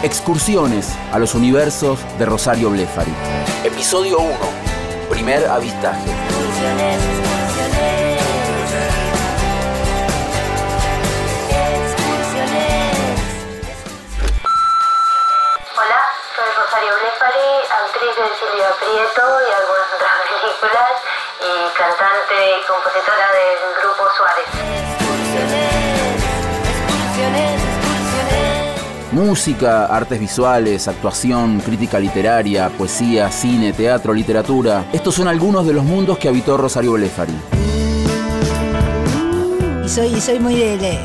[0.00, 3.12] Excursiones a los universos de Rosario Blefari.
[3.64, 4.36] Episodio 1.
[5.10, 6.08] Primer avistaje.
[15.74, 16.00] Hola,
[16.36, 20.94] soy Rosario Blefari, actriz de Silvia Prieto y algunas otras películas,
[21.42, 25.87] y cantante y compositora del grupo Suárez.
[29.22, 34.84] Música, artes visuales, actuación, crítica literaria, poesía, cine, teatro, literatura.
[34.92, 37.32] Estos son algunos de los mundos que habitó Rosario Blefari.
[39.84, 40.96] Y soy, soy muy de,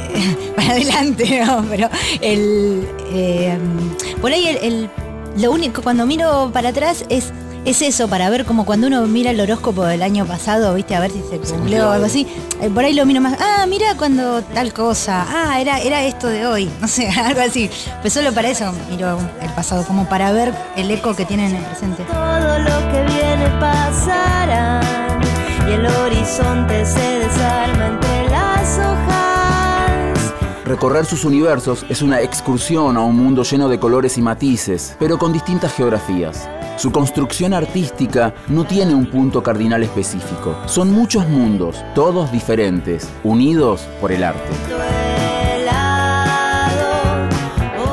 [0.55, 1.66] para adelante, ¿no?
[1.67, 1.89] Pero
[2.22, 3.58] el, eh,
[4.22, 4.91] por ahí el-
[5.41, 7.34] lo único, cuando miro para atrás es,
[7.66, 10.99] es eso, para ver como cuando uno mira el horóscopo del año pasado, viste, a
[10.99, 12.27] ver si se cumplió o algo así.
[12.62, 16.27] eh, por ahí lo miro más, ah, mira cuando tal cosa, ah, era, era esto
[16.27, 17.70] de hoy, no sé, algo así.
[18.02, 21.55] Pues solo para eso miro el pasado, como para ver el eco que tiene en
[21.55, 22.03] el presente.
[22.03, 24.81] Todo lo que viene pasará
[25.70, 28.00] y el horizonte se desarma.
[30.66, 35.17] Recorrer sus universos es una excursión a un mundo lleno de colores y matices, pero
[35.17, 36.50] con distintas geografías.
[36.78, 40.55] Su construcción artística no tiene un punto cardinal específico.
[40.67, 44.50] Son muchos mundos, todos diferentes, unidos por el arte.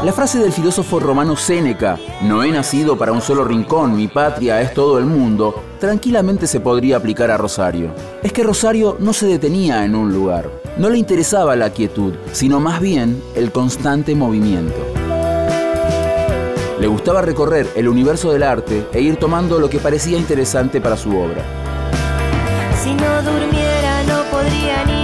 [0.05, 4.61] La frase del filósofo romano Séneca, no he nacido para un solo rincón, mi patria
[4.63, 7.93] es todo el mundo, tranquilamente se podría aplicar a Rosario.
[8.23, 12.61] Es que Rosario no se detenía en un lugar, no le interesaba la quietud, sino
[12.61, 14.77] más bien el constante movimiento.
[16.81, 20.97] Le gustaba recorrer el universo del arte e ir tomando lo que parecía interesante para
[20.97, 21.45] su obra.
[22.83, 25.00] Si no durmiera no podría ni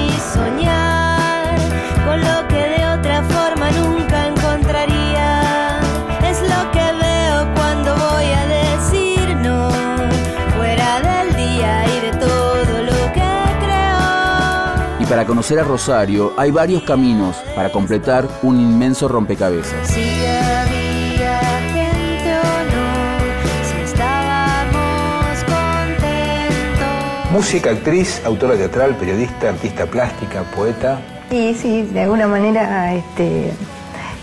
[15.26, 19.88] para conocer a Rosario hay varios caminos para completar un inmenso rompecabezas.
[19.88, 21.40] Si había
[21.74, 27.32] gente o no, si estábamos contentos.
[27.32, 31.00] Música, actriz, autora teatral, periodista, artista plástica, poeta.
[31.32, 33.52] Y sí, de alguna manera este,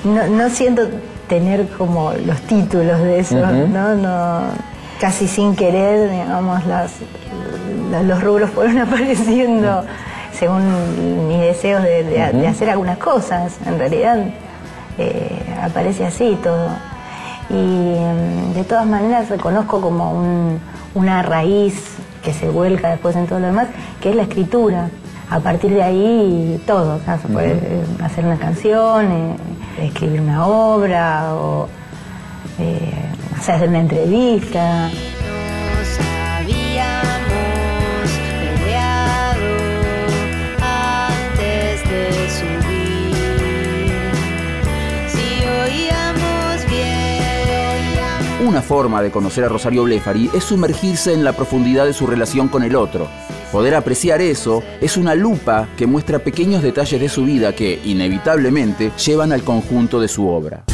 [0.05, 0.87] no, no siento
[1.27, 3.95] tener como los títulos de eso, ¿no?
[3.95, 6.93] no Casi sin querer, digamos, las,
[7.91, 9.83] los, los rubros fueron apareciendo
[10.43, 13.53] según mis deseos de, de- de hacer algunas cosas.
[13.65, 14.17] En realidad
[14.97, 16.67] eh, aparece así todo.
[17.49, 20.59] Y mm, de todas maneras reconozco como un-
[20.95, 23.67] una raíz que se vuelca después en todo lo demás,
[24.01, 24.89] que es la escritura.
[25.29, 29.35] A partir de ahí todo, se puede eh, hacer una canción, eh,
[29.81, 31.67] escribir una obra o
[32.59, 32.91] eh,
[33.37, 34.89] hacer una entrevista.
[48.53, 52.49] Una forma de conocer a Rosario Blefari es sumergirse en la profundidad de su relación
[52.49, 53.07] con el otro.
[53.51, 58.91] Poder apreciar eso es una lupa que muestra pequeños detalles de su vida que, inevitablemente,
[59.03, 60.65] llevan al conjunto de su obra.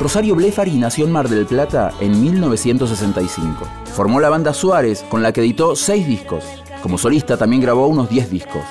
[0.00, 3.68] Rosario Blefari nació en Mar del Plata en 1965.
[3.94, 6.63] Formó la banda Suárez, con la que editó seis discos.
[6.84, 8.62] Como solista también grabó unos 10 discos.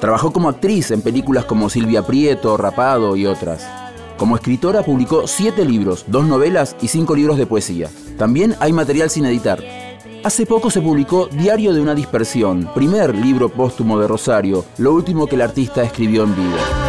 [0.00, 3.68] Trabajó como actriz en películas como Silvia Prieto, Rapado y otras.
[4.16, 7.90] Como escritora publicó siete libros, dos novelas y cinco libros de poesía.
[8.16, 9.62] También hay material sin editar.
[10.24, 15.26] Hace poco se publicó Diario de una dispersión, primer libro póstumo de Rosario, lo último
[15.26, 16.87] que el artista escribió en vida.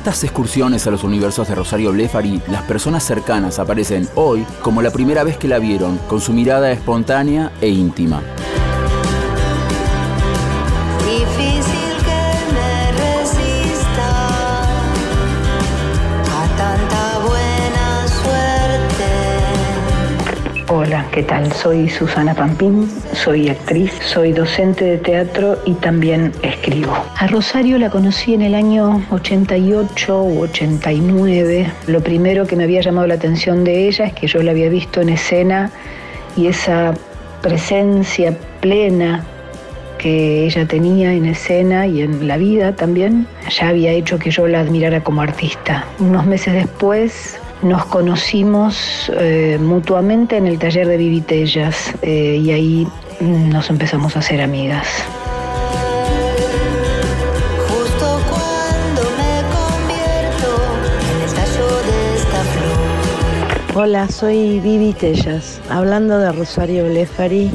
[0.00, 4.90] Estas excursiones a los universos de Rosario Blefari, las personas cercanas aparecen hoy como la
[4.90, 8.22] primera vez que la vieron, con su mirada espontánea e íntima.
[20.72, 21.52] Hola, ¿qué tal?
[21.52, 26.96] Soy Susana Pampín, soy actriz, soy docente de teatro y también escribo.
[27.16, 31.72] A Rosario la conocí en el año 88 u 89.
[31.88, 34.68] Lo primero que me había llamado la atención de ella es que yo la había
[34.68, 35.72] visto en escena
[36.36, 36.94] y esa
[37.42, 39.24] presencia plena
[39.98, 44.46] que ella tenía en escena y en la vida también, ya había hecho que yo
[44.46, 45.84] la admirara como artista.
[45.98, 52.88] Unos meses después nos conocimos eh, mutuamente en el taller de Vivitellas eh, y ahí
[53.20, 54.86] nos empezamos a hacer amigas.
[57.68, 60.48] Justo cuando me convierto
[61.10, 62.42] en el tallo de esta
[63.74, 63.82] flor.
[63.82, 65.60] Hola, soy Vivi Tellas.
[65.68, 67.50] Hablando de Rosario Blefari,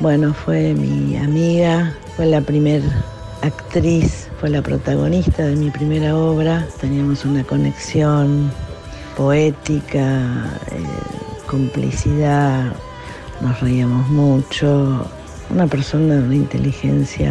[0.00, 2.82] bueno, fue mi amiga, fue la primer
[3.42, 6.66] actriz, fue la protagonista de mi primera obra.
[6.80, 8.50] Teníamos una conexión
[9.16, 10.84] poética, eh,
[11.46, 12.72] complicidad,
[13.40, 15.08] nos reíamos mucho.
[15.50, 17.30] Una persona de una inteligencia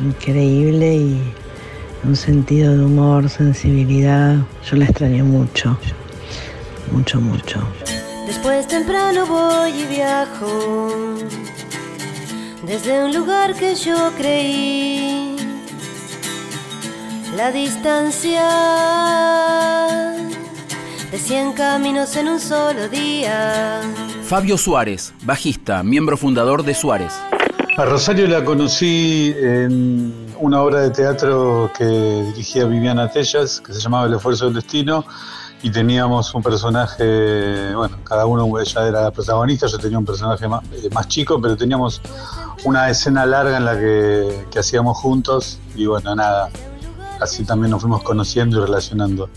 [0.00, 1.32] in- increíble y
[2.04, 4.36] un sentido de humor, sensibilidad.
[4.68, 5.76] Yo la extrañé mucho,
[6.92, 7.60] mucho, mucho.
[8.26, 11.16] Después temprano voy y viajo
[12.66, 15.34] desde un lugar que yo creí.
[17.36, 18.46] La distancia
[21.10, 23.80] de 100 caminos en un solo día.
[24.24, 27.14] Fabio Suárez, bajista, miembro fundador de Suárez.
[27.78, 33.80] A Rosario la conocí en una obra de teatro que dirigía Viviana Tellas, que se
[33.80, 35.04] llamaba El esfuerzo del destino,
[35.62, 40.46] y teníamos un personaje, bueno, cada uno, ella era la protagonista, yo tenía un personaje
[40.46, 42.02] más, eh, más chico, pero teníamos
[42.64, 46.50] una escena larga en la que, que hacíamos juntos, y bueno, nada,
[47.20, 49.30] así también nos fuimos conociendo y relacionando.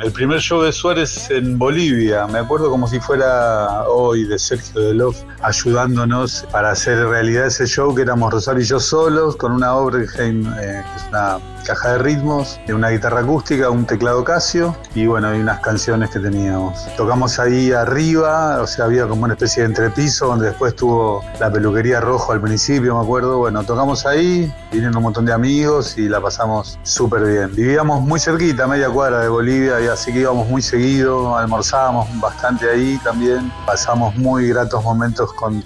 [0.00, 4.80] El primer show de Suárez en Bolivia, me acuerdo como si fuera hoy de Sergio
[4.80, 9.76] Delof, ayudándonos para hacer realidad ese show que éramos Rosario y yo solos, con una
[9.76, 15.06] Oberheim, eh, que es una caja de ritmos, una guitarra acústica, un teclado Casio y
[15.06, 16.74] bueno, y unas canciones que teníamos.
[16.96, 21.50] Tocamos ahí arriba, o sea, había como una especie de entrepiso donde después tuvo la
[21.50, 23.38] peluquería rojo al principio, me acuerdo.
[23.38, 27.54] Bueno, tocamos ahí, vinieron un montón de amigos y la pasamos súper bien.
[27.54, 32.98] Vivíamos muy cerquita, media cuadra de Bolivia, así que íbamos muy seguido, almorzábamos bastante ahí
[33.04, 33.52] también.
[33.66, 35.62] Pasamos muy gratos momentos con,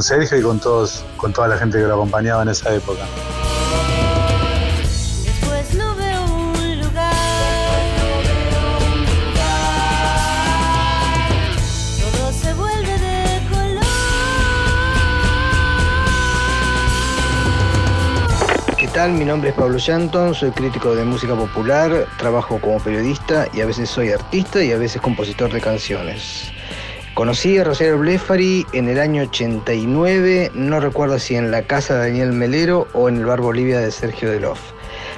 [0.00, 3.02] Sergio y con, todos, con toda la gente que lo acompañaba en esa época.
[19.10, 23.66] Mi nombre es Pablo Shanton, soy crítico de música popular, trabajo como periodista y a
[23.66, 26.52] veces soy artista y a veces compositor de canciones.
[27.14, 32.10] Conocí a Rosario Blefari en el año 89, no recuerdo si en la casa de
[32.10, 34.60] Daniel Melero o en el bar Bolivia de Sergio Delof.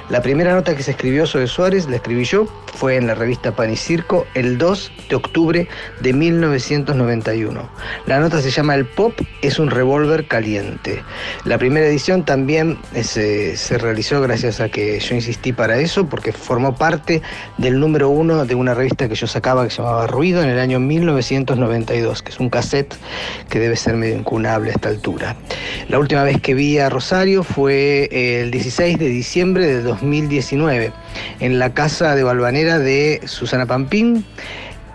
[0.09, 3.55] La primera nota que se escribió sobre Suárez, la escribí yo, fue en la revista
[3.55, 5.67] Pan y Circo el 2 de octubre
[6.01, 7.69] de 1991.
[8.05, 11.01] La nota se llama El Pop es un revólver caliente.
[11.43, 16.07] La primera edición también eh, se, se realizó gracias a que yo insistí para eso,
[16.07, 17.23] porque formó parte
[17.57, 20.59] del número uno de una revista que yo sacaba que se llamaba Ruido en el
[20.59, 22.95] año 1992, que es un cassette
[23.49, 25.35] que debe ser medio incunable a esta altura.
[25.89, 30.91] La última vez que vi a Rosario fue el 16 de diciembre de 2019
[31.39, 34.25] en la casa de Balvanera de Susana Pampín.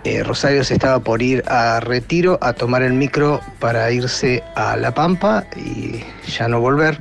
[0.03, 4.75] Eh, Rosario se estaba por ir a retiro a tomar el micro para irse a
[4.75, 6.97] La Pampa y ya no volver.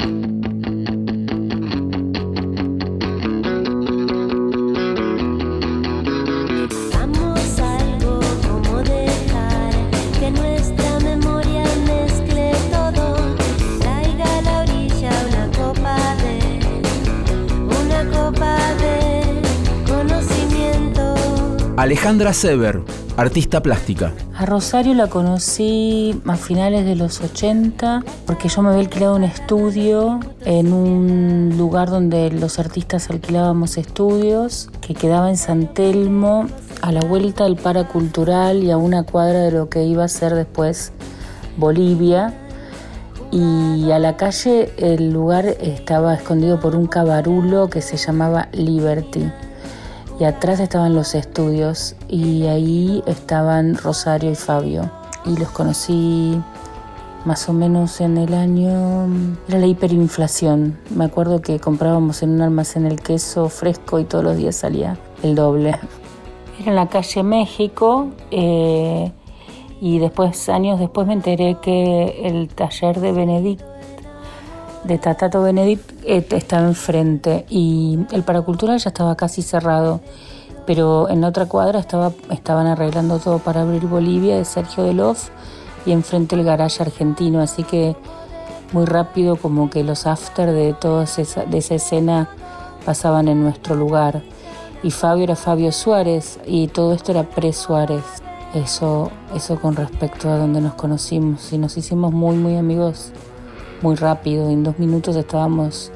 [21.90, 22.82] Alejandra Sever,
[23.16, 24.12] artista plástica.
[24.36, 29.24] A Rosario la conocí a finales de los 80 porque yo me había alquilado un
[29.24, 36.46] estudio en un lugar donde los artistas alquilábamos estudios que quedaba en San Telmo
[36.80, 40.36] a la vuelta del Paracultural y a una cuadra de lo que iba a ser
[40.36, 40.92] después
[41.56, 42.38] Bolivia.
[43.32, 49.28] Y a la calle el lugar estaba escondido por un cabarulo que se llamaba Liberty
[50.20, 54.90] y atrás estaban los estudios y ahí estaban Rosario y Fabio.
[55.24, 56.38] Y los conocí
[57.24, 59.08] más o menos en el año
[59.48, 60.78] era la hiperinflación.
[60.94, 64.98] Me acuerdo que comprábamos en un almacén el queso fresco y todos los días salía
[65.22, 65.70] el doble.
[66.60, 69.12] Era en la calle México eh,
[69.80, 73.69] y después años después me enteré que el taller de Benedict
[74.84, 80.00] de Tatato Benedict eh, estaba enfrente y el paracultural ya estaba casi cerrado,
[80.66, 85.28] pero en la otra cuadra estaba, estaban arreglando todo para abrir Bolivia de Sergio Delof
[85.84, 87.96] y enfrente el garage argentino, así que
[88.72, 92.28] muy rápido como que los after de toda esa, de esa escena
[92.84, 94.22] pasaban en nuestro lugar.
[94.82, 98.04] Y Fabio era Fabio Suárez y todo esto era pre-Suárez.
[98.54, 103.12] Eso, eso con respecto a donde nos conocimos y nos hicimos muy, muy amigos
[103.82, 104.50] muy rápido.
[104.50, 105.90] En dos minutos estábamos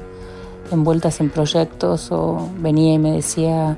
[0.71, 3.77] envueltas en proyectos o venía y me decía,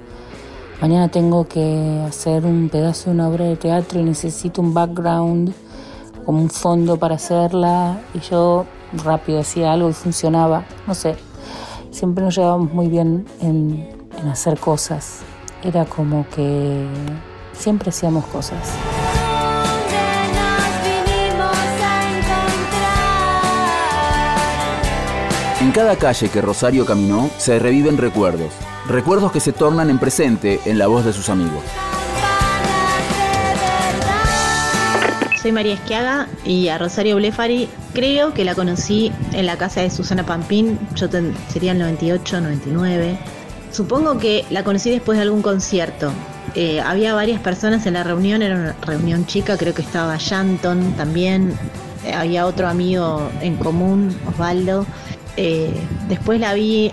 [0.82, 5.54] mañana tengo que hacer un pedazo de una obra de teatro y necesito un background,
[6.26, 8.00] como un fondo para hacerla.
[8.14, 8.66] Y yo
[9.04, 10.66] rápido hacía algo y funcionaba.
[10.86, 11.16] No sé,
[11.92, 13.88] siempre nos llevábamos muy bien en,
[14.32, 15.20] hacer cosas.
[15.64, 16.86] Era como que
[17.54, 18.74] siempre hacíamos cosas.
[25.68, 28.54] En cada calle que Rosario caminó se reviven recuerdos,
[28.88, 31.62] recuerdos que se tornan en presente en la voz de sus amigos.
[35.42, 39.90] Soy María Esquiaga y a Rosario Blefari creo que la conocí en la casa de
[39.90, 41.10] Susana Pampín, yo
[41.50, 43.20] sería el 98, 99.
[43.70, 46.14] Supongo que la conocí después de algún concierto.
[46.56, 50.94] Eh, había varias personas en la reunión, era una reunión chica, creo que estaba Shanton
[50.94, 51.60] también,
[52.06, 54.86] eh, había otro amigo en común, Osvaldo.
[55.38, 55.72] Eh,
[56.10, 56.92] después la vi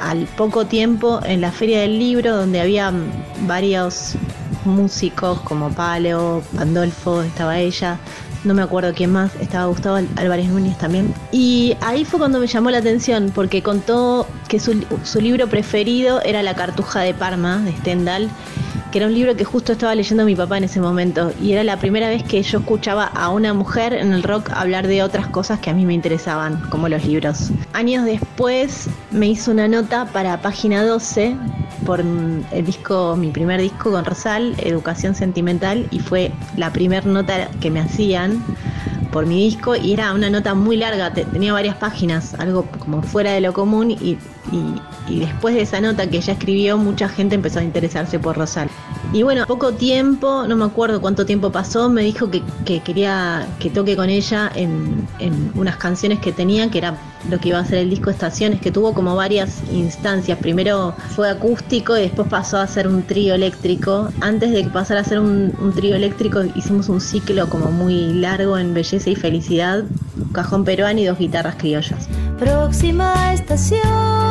[0.00, 2.92] al poco tiempo en la Feria del Libro, donde había
[3.46, 4.14] varios
[4.64, 7.98] músicos como Palo, Pandolfo, estaba ella,
[8.44, 11.14] no me acuerdo quién más, estaba Gustavo Álvarez Núñez también.
[11.30, 16.20] Y ahí fue cuando me llamó la atención, porque contó que su, su libro preferido
[16.22, 18.28] era La Cartuja de Parma, de Stendhal,
[18.92, 21.64] que era un libro que justo estaba leyendo mi papá en ese momento y era
[21.64, 25.26] la primera vez que yo escuchaba a una mujer en el rock hablar de otras
[25.28, 27.50] cosas que a mí me interesaban, como los libros.
[27.72, 31.34] Años después me hizo una nota para página 12
[31.86, 37.48] por el disco, mi primer disco con Rosal, Educación Sentimental, y fue la primera nota
[37.62, 38.44] que me hacían
[39.12, 43.32] por mi disco y era una nota muy larga, tenía varias páginas, algo como fuera
[43.32, 44.18] de lo común y,
[44.50, 48.70] y, después de esa nota que ella escribió mucha gente empezó a interesarse por Rosal.
[49.12, 52.42] Y bueno, poco tiempo, no me acuerdo cuánto tiempo pasó, me dijo que,
[52.80, 55.06] quería que toque con ella en,
[55.54, 56.96] unas canciones que tenía, que era
[57.28, 60.38] lo que iba a ser el disco Estaciones, que tuvo como varias instancias.
[60.38, 64.08] Primero fue acústico y después pasó a ser un trío eléctrico.
[64.22, 68.56] Antes de que pasara a ser un trío eléctrico hicimos un ciclo como muy largo
[68.56, 69.84] en belleza y felicidad,
[70.32, 72.08] cajón peruano y dos guitarras criollas.
[72.38, 74.21] Próxima estación.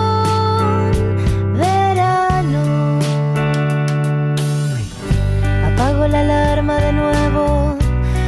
[6.12, 7.78] La alarma de nuevo,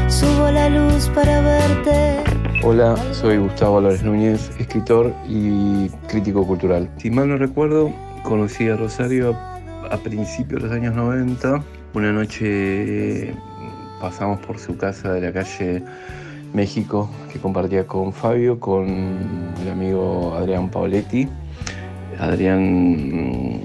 [0.08, 2.24] subo la luz para verte.
[2.64, 6.90] Hola, soy Gustavo Álvarez Núñez, escritor y crítico cultural.
[6.98, 7.92] Si mal no recuerdo,
[8.24, 9.38] conocí a Rosario
[9.92, 11.62] a, principios de los años 90.
[11.94, 13.34] Una noche
[14.00, 15.84] pasamos por su casa de la calle
[16.54, 18.88] México que compartía con Fabio, con
[19.62, 21.28] el amigo Adrián Paoletti.
[22.18, 23.60] Adrián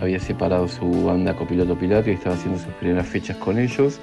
[0.00, 4.00] había separado su banda Copiloto Pilato y estaba haciendo sus primeras fechas con ellos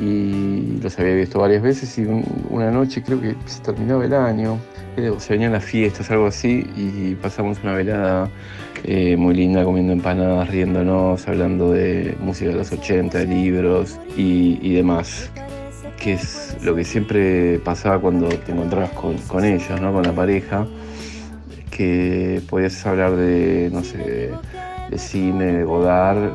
[0.00, 2.06] y los había visto varias veces y
[2.50, 4.58] una noche creo que se terminaba el año,
[5.18, 8.28] se venían las fiestas, algo así y pasamos una velada
[8.82, 14.74] eh, muy linda comiendo empanadas, riéndonos, hablando de música de los 80, de libros y,
[14.74, 15.30] demás
[15.98, 19.92] que es lo que siempre pasaba cuando te encontrabas con, con ellos, ¿no?
[19.92, 20.66] con la pareja,
[21.70, 24.30] que podías hablar de, no sé,
[24.90, 26.30] de cine, de Godard, eh,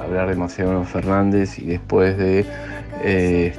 [0.00, 2.46] hablar de Macedonio Fernández y después de
[3.02, 3.54] eh,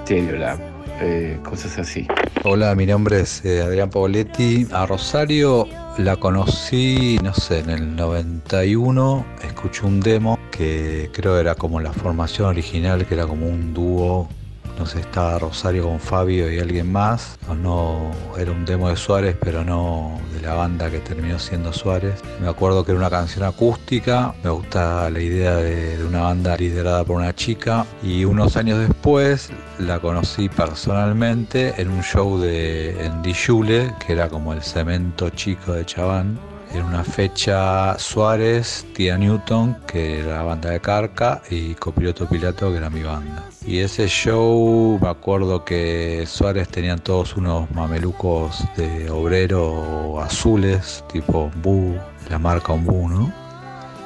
[1.00, 2.08] eh, cosas así.
[2.44, 4.68] Hola, mi nombre es eh, Adrián Pauletti.
[4.72, 5.68] A Rosario
[5.98, 11.94] la conocí, no sé, en el 91, escuché un demo que creo era como la
[11.94, 14.30] formación original, que era como un dúo
[14.78, 17.38] no sé, estaba Rosario con Fabio y alguien más.
[17.62, 22.22] No, era un demo de Suárez, pero no de la banda que terminó siendo Suárez.
[22.42, 24.34] Me acuerdo que era una canción acústica.
[24.44, 27.86] Me gusta la idea de, una banda liderada por una chica.
[28.04, 34.30] Y unos años después la conocí personalmente en un show de en Dijule, que era
[34.30, 36.40] como el cemento chico de Chaván
[36.74, 42.72] en una fecha Suárez, Tía Newton, que era la banda de Carca, y Copiloto Pilato,
[42.72, 43.46] que era mi banda.
[43.68, 51.52] Y ese show, me acuerdo que Suárez tenían todos unos mamelucos de obrero azules, tipo
[51.62, 51.94] Bu,
[52.30, 53.30] la marca Bu, ¿no?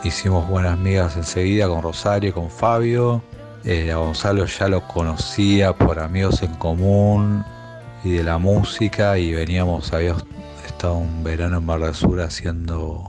[0.03, 3.21] Hicimos buenas amigas enseguida con Rosario, con Fabio.
[3.63, 7.45] Eh, a Gonzalo ya lo conocía por amigos en común
[8.03, 10.25] y de la música y veníamos, habíamos
[10.65, 13.03] estado un verano en Mar del Sur haciendo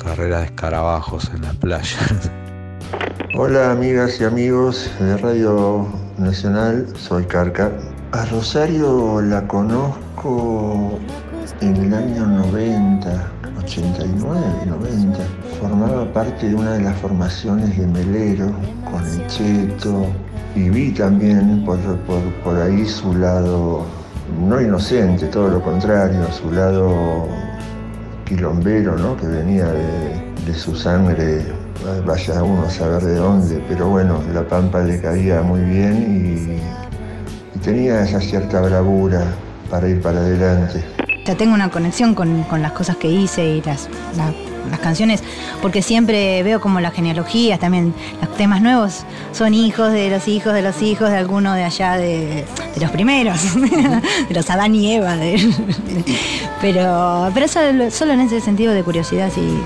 [0.00, 2.30] carreras de escarabajos en las playas.
[3.38, 7.70] Hola amigas y amigos de Radio Nacional, soy Carca.
[8.12, 10.98] A Rosario la conozco
[11.60, 15.18] en el año 90, 89, 90.
[15.60, 18.50] Formaba parte de una de las formaciones de Melero
[18.90, 20.06] con el Cheto
[20.54, 23.84] y vi también por, ahí su lado,
[24.48, 27.28] no inocente, todo lo contrario, su lado
[28.24, 29.14] quilombero, ¿no?
[29.14, 31.44] que venía de su sangre
[32.04, 37.60] vaya uno a saber de dónde, pero bueno, la pampa le caía muy bien y,
[37.64, 39.24] tenía esa cierta bravura
[39.70, 40.84] para ir para adelante.
[41.24, 44.32] Ya tengo una conexión con, con las cosas que hice y las, la-
[44.70, 45.22] las canciones,
[45.62, 50.52] porque siempre veo como las genealogías, también los temas nuevos son hijos de los hijos
[50.54, 53.38] de los hijos de alguno de allá de, de los primeros,
[54.28, 55.14] de los Adán y Eva.
[56.60, 59.56] pero pero solo, solo en ese sentido de curiosidad sí,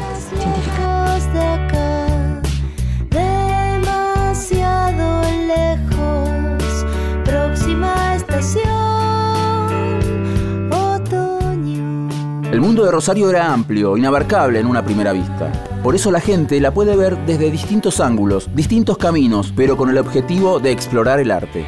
[12.52, 15.52] El mundo de Rosario era amplio, inabarcable en una primera vista.
[15.85, 19.99] Por eso la gente la puede ver desde distintos ángulos, distintos caminos, pero con el
[19.99, 21.64] objetivo de explorar el arte.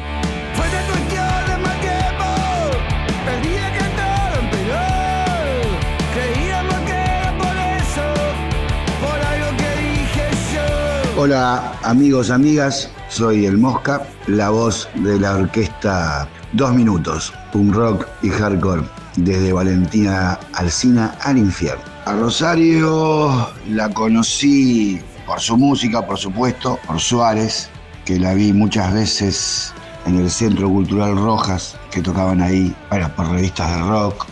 [11.15, 18.07] Hola amigos, amigas, soy El Mosca, la voz de la orquesta Dos Minutos, punk rock
[18.21, 18.83] y hardcore,
[19.15, 21.83] desde Valentina Alcina al infierno.
[22.05, 27.69] A Rosario la conocí por su música, por supuesto, por Suárez,
[28.05, 29.73] que la vi muchas veces
[30.05, 34.25] en el Centro Cultural Rojas, que tocaban ahí, bueno, por revistas de rock,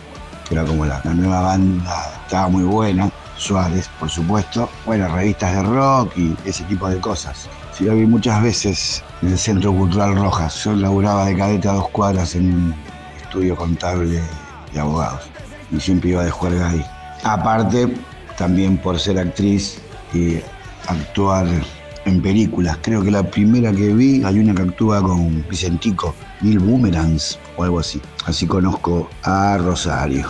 [0.46, 3.10] que era como la, la nueva banda, estaba muy buena.
[3.42, 4.68] Suárez, por supuesto.
[4.86, 7.48] Bueno, revistas de rock y ese tipo de cosas.
[7.76, 10.62] Sí, lo vi muchas veces en el Centro Cultural Rojas.
[10.62, 12.74] Yo laburaba de cadete a dos cuadras en un
[13.20, 14.20] estudio contable
[14.72, 15.22] de abogados.
[15.70, 16.84] Y siempre iba de juerga ahí.
[17.24, 17.94] Aparte,
[18.36, 19.78] también por ser actriz
[20.12, 20.38] y
[20.88, 21.46] actuar
[22.04, 22.78] en películas.
[22.82, 27.64] Creo que la primera que vi, hay una que actúa con Vicentico, Mil Boomerangs o
[27.64, 28.00] algo así.
[28.26, 30.28] Así conozco a Rosario.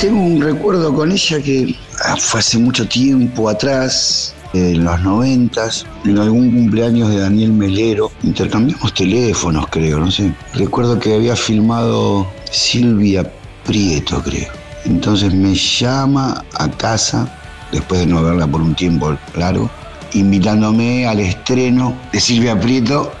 [0.00, 1.74] Tengo un recuerdo con ella que
[2.18, 8.10] fue hace mucho tiempo atrás, en los noventas, en algún cumpleaños de Daniel Melero.
[8.22, 10.32] Intercambiamos teléfonos, creo, no sé.
[10.54, 13.30] Recuerdo que había filmado Silvia
[13.64, 14.48] Prieto, creo.
[14.84, 17.28] Entonces me llama a casa,
[17.72, 19.68] después de no verla por un tiempo largo,
[20.12, 23.12] invitándome al estreno de Silvia Prieto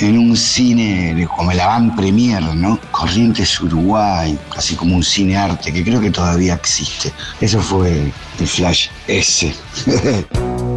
[0.00, 2.78] en un cine como el Avant Premier, ¿no?
[2.90, 7.12] Corrientes Uruguay, así como un cine arte que creo que todavía existe.
[7.40, 9.54] Eso fue el flash ese.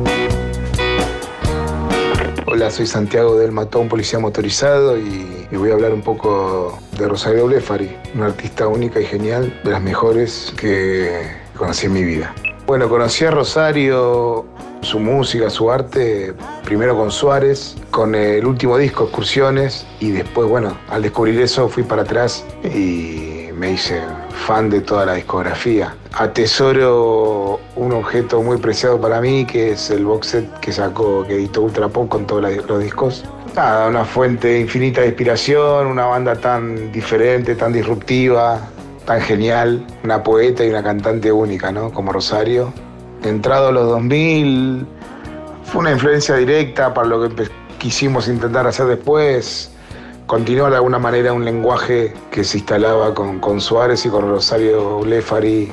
[2.72, 7.46] Soy Santiago del Matón, policía motorizado y, y voy a hablar un poco de Rosario
[7.46, 12.34] Blefari, una artista única y genial, de las mejores que conocí en mi vida.
[12.66, 14.46] Bueno, conocí a Rosario,
[14.82, 20.78] su música, su arte, primero con Suárez, con el último disco, Excursiones, y después, bueno,
[20.90, 24.02] al descubrir eso fui para atrás y me hice
[24.32, 25.96] fan de toda la discografía.
[26.14, 31.36] Atesoro un objeto muy preciado para mí, que es el box set que sacó, que
[31.36, 33.24] editó Ultra Pop con todos los discos.
[33.56, 38.60] Una fuente infinita de inspiración, una banda tan diferente, tan disruptiva,
[39.06, 41.92] tan genial, una poeta y una cantante única, ¿no?
[41.92, 42.74] Como Rosario.
[43.24, 44.86] Entrado a los 2000,
[45.66, 49.71] fue una influencia directa para lo que quisimos intentar hacer después.
[50.32, 55.70] Continuó de alguna manera un lenguaje que se instalaba con, Suárez y con Rosario Blefari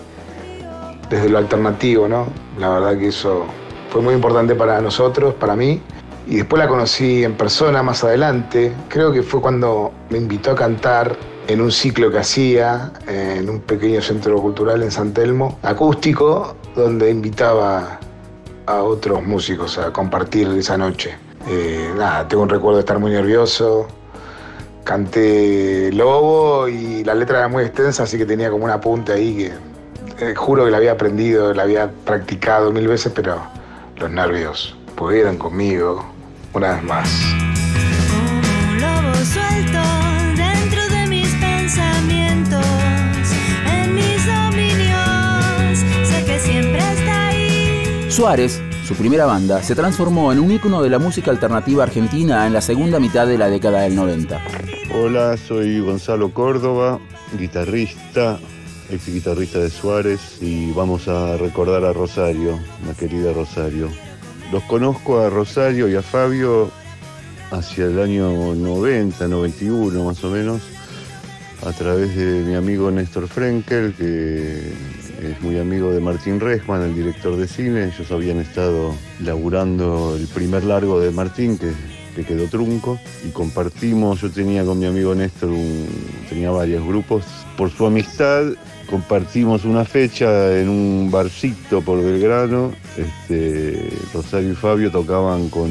[1.08, 2.26] desde lo alternativo, ¿no?
[2.58, 3.44] La verdad que eso
[3.88, 5.80] fue muy importante para nosotros, para mí.
[6.26, 8.72] Y después la conocí en persona más adelante.
[8.88, 11.16] Creo que fue cuando me invitó a cantar
[11.46, 17.08] en un ciclo que hacía en un pequeño centro cultural en San Telmo, acústico, donde
[17.10, 18.00] invitaba
[18.66, 21.16] a otros músicos a compartir esa noche.
[21.46, 23.86] Eh, nada, tengo un recuerdo de estar muy nervioso.
[24.88, 29.52] Canté Lobo y la letra era muy extensa, así que tenía como un apunte ahí
[30.16, 33.38] que eh, juro que la había aprendido, la había practicado mil veces, pero
[33.98, 36.06] los nervios pudieron conmigo
[36.54, 37.22] una vez más.
[38.16, 39.78] Un lobo suelto
[40.34, 42.64] dentro de mis pensamientos,
[43.70, 48.06] en mis dominios, sé que siempre está ahí.
[48.10, 52.54] Suárez, su primera banda, se transformó en un ícono de la música alternativa argentina en
[52.54, 54.67] la segunda mitad de la década del 90.
[54.90, 56.98] Hola, soy Gonzalo Córdoba,
[57.38, 58.38] guitarrista,
[58.88, 63.90] ex guitarrista de Suárez y vamos a recordar a Rosario, la querida Rosario.
[64.50, 66.70] los conozco a Rosario y a Fabio
[67.50, 70.62] hacia el año 90, 91 más o menos,
[71.66, 74.72] a través de mi amigo Néstor Frenkel, que
[75.22, 77.92] es muy amigo de Martín Resman, el director de cine.
[77.94, 81.72] Ellos habían estado laburando el primer largo de Martín, que,
[82.18, 85.86] que quedó trunco, y compartimos, yo tenía con mi amigo Néstor, un-
[86.28, 87.24] tenía varios grupos.
[87.56, 88.44] Por su amistad
[88.90, 92.72] compartimos una fecha en un barcito por Belgrano.
[92.96, 95.68] Este, Rosario y Fabio tocaban con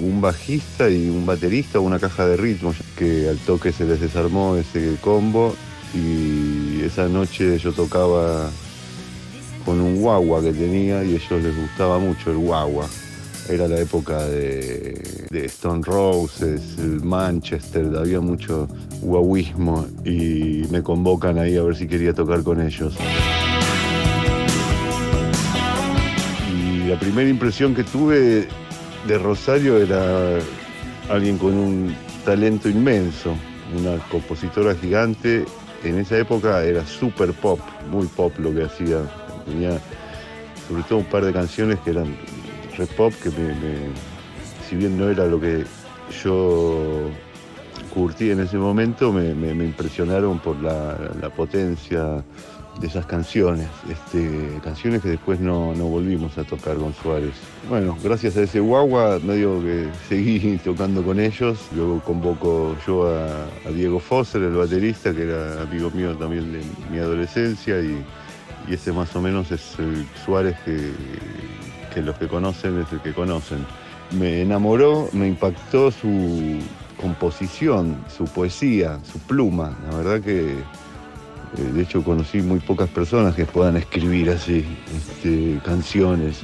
[0.00, 4.54] un bajista y un baterista, una caja de ritmos, que al toque se les desarmó
[4.56, 5.56] ese combo
[5.92, 8.48] y esa noche yo tocaba
[9.64, 12.86] con un guagua que tenía y ellos les gustaba mucho el guagua.
[13.48, 18.66] Era la época de, de Stone Roses, Manchester, había mucho
[19.02, 22.94] guauismo y me convocan ahí a ver si quería tocar con ellos.
[26.50, 28.48] Y la primera impresión que tuve
[29.06, 30.38] de Rosario era
[31.10, 33.34] alguien con un talento inmenso,
[33.78, 35.44] una compositora gigante.
[35.82, 39.02] En esa época era super pop, muy pop lo que hacía.
[39.44, 39.78] Tenía
[40.66, 42.16] sobre todo un par de canciones que eran
[42.76, 43.30] re pop, que
[44.68, 45.64] si bien no era lo que
[46.22, 47.10] yo
[47.92, 49.30] curtí en ese momento, me,
[49.64, 52.24] impresionaron por la, potencia
[52.80, 57.34] de esas canciones, este, canciones que después no, no volvimos a tocar con Suárez.
[57.68, 63.70] Bueno, gracias a ese guagua, medio que seguí tocando con ellos, luego convoco yo a,
[63.70, 68.04] Diego Fosser, el baterista, que era amigo mío también de mi adolescencia, y,
[68.68, 69.76] y ese más o menos es
[70.24, 70.90] Suárez que,
[71.94, 73.64] que los que conocen es el que conocen.
[74.10, 76.58] Me enamoró, me impactó su
[77.00, 80.50] composición, su poesía, su pluma, la verdad que
[81.56, 84.64] eh, De hecho, conocí muy pocas personas que puedan escribir así
[84.96, 86.42] este, canciones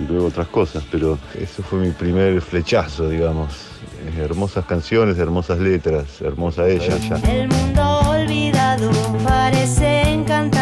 [0.00, 3.66] y luego otras cosas, pero eso fue mi primer flechazo, digamos.
[4.18, 6.96] Hermosas canciones, hermosas letras, hermosa ella.
[7.28, 8.90] El mundo olvidado
[9.24, 10.59] parece encantado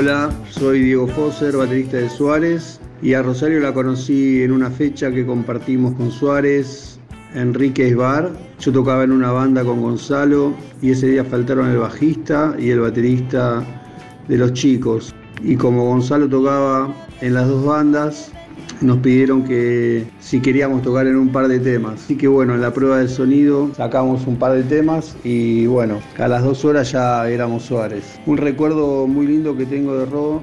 [0.00, 5.10] Hola, soy Diego Fosser, baterista de Suárez, y a Rosario la conocí en una fecha
[5.10, 7.00] que compartimos con Suárez,
[7.34, 8.30] Enrique Bar.
[8.60, 12.78] Yo tocaba en una banda con Gonzalo y ese día faltaron el bajista y el
[12.78, 13.66] baterista
[14.28, 15.12] de los chicos.
[15.42, 18.30] Y como Gonzalo tocaba en las dos bandas,
[18.80, 22.04] nos pidieron que si queríamos tocar en un par de temas.
[22.04, 26.00] Así que bueno, en la prueba de sonido sacamos un par de temas y bueno,
[26.18, 28.18] a las dos horas ya éramos Suárez.
[28.26, 30.42] Un recuerdo muy lindo que tengo de Ro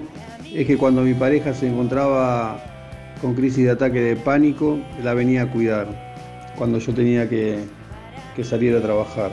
[0.53, 2.63] es que cuando mi pareja se encontraba
[3.21, 5.87] con crisis de ataque de pánico, la venía a cuidar
[6.57, 7.59] cuando yo tenía que,
[8.35, 9.31] que salir a trabajar.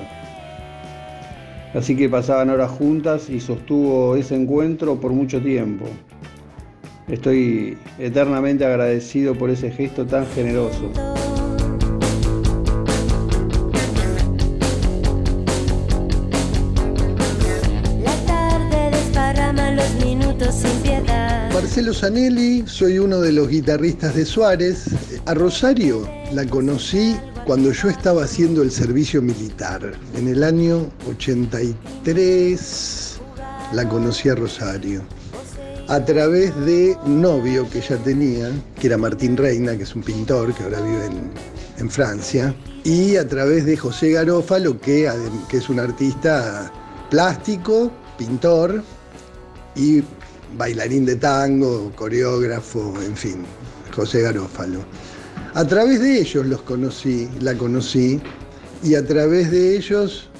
[1.74, 5.86] Así que pasaban horas juntas y sostuvo ese encuentro por mucho tiempo.
[7.08, 10.90] Estoy eternamente agradecido por ese gesto tan generoso.
[18.02, 21.52] La tarde desparrama los minutos sin piedad.
[21.52, 24.86] Marcelo Zanelli, soy uno de los guitarristas de Suárez.
[25.26, 29.92] A Rosario la conocí cuando yo estaba haciendo el servicio militar.
[30.16, 33.20] En el año 83
[33.72, 35.02] la conocí a Rosario.
[35.88, 40.03] A través de un novio que ella tenía, que era Martín Reina, que es un
[40.03, 41.07] pintor que ahora vive
[41.79, 42.55] en, Francia.
[42.85, 45.11] Y a través de José Garófalo, que,
[45.49, 46.71] que es un artista
[47.11, 48.83] plástico, pintor,
[49.75, 50.03] y
[50.57, 53.45] bailarín de tango, coreógrafo, en fin,
[53.95, 54.81] José Garófalo.
[55.55, 58.21] A través de ellos los conocí, la conocí,
[58.83, 60.31] y a través de ellos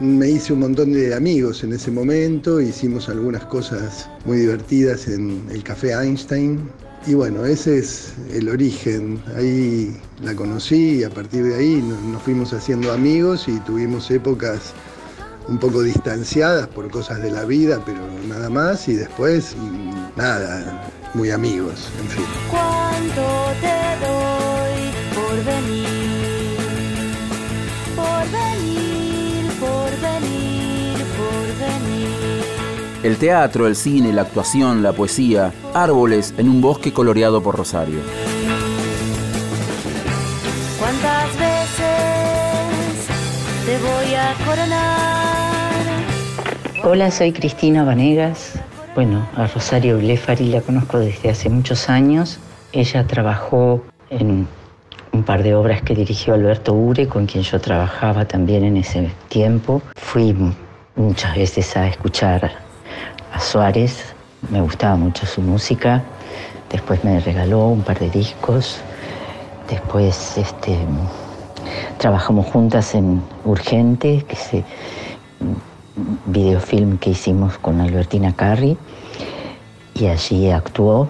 [0.00, 5.46] me hice un montón de amigos en ese momento, hicimos algunas cosas muy divertidas en
[5.50, 6.68] el Café Einstein.
[7.06, 9.22] Y bueno, ese es el origen.
[9.36, 11.82] Ahí la conocí y a partir de ahí
[12.12, 14.72] nos, fuimos haciendo amigos y tuvimos épocas
[15.48, 18.88] un poco distanciadas por cosas de la vida, pero nada más.
[18.88, 19.54] Y después,
[20.16, 22.24] nada, muy amigos, en fin.
[22.50, 23.22] ¿Cuánto
[23.60, 25.99] te doy por venir?
[33.02, 38.00] El teatro, el cine, la actuación, la poesía, árboles en un bosque coloreado por Rosario.
[40.78, 43.06] ¿Cuántas veces
[43.64, 45.70] te voy a coronar?
[46.84, 48.60] Hola, soy Cristina Vanegas.
[48.94, 52.38] Bueno, a Rosario Blefari la conozco desde hace muchos años.
[52.72, 54.46] Ella trabajó en
[55.12, 59.10] un par de obras que dirigió Alberto Ure, con quien yo trabajaba también en ese
[59.28, 59.80] tiempo.
[59.96, 60.36] Fui
[60.96, 62.68] muchas veces a escuchar
[63.32, 64.14] a Suárez
[64.50, 66.02] me gustaba mucho su música.
[66.70, 68.80] Después me regaló un par de discos.
[69.68, 70.76] Después este,
[71.98, 74.64] trabajamos juntas en Urgente, que es
[75.40, 78.76] un videofilm que hicimos con Albertina Carri.
[79.94, 81.08] Y allí actuó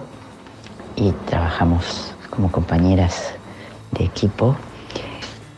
[0.95, 3.33] y trabajamos como compañeras
[3.91, 4.55] de equipo.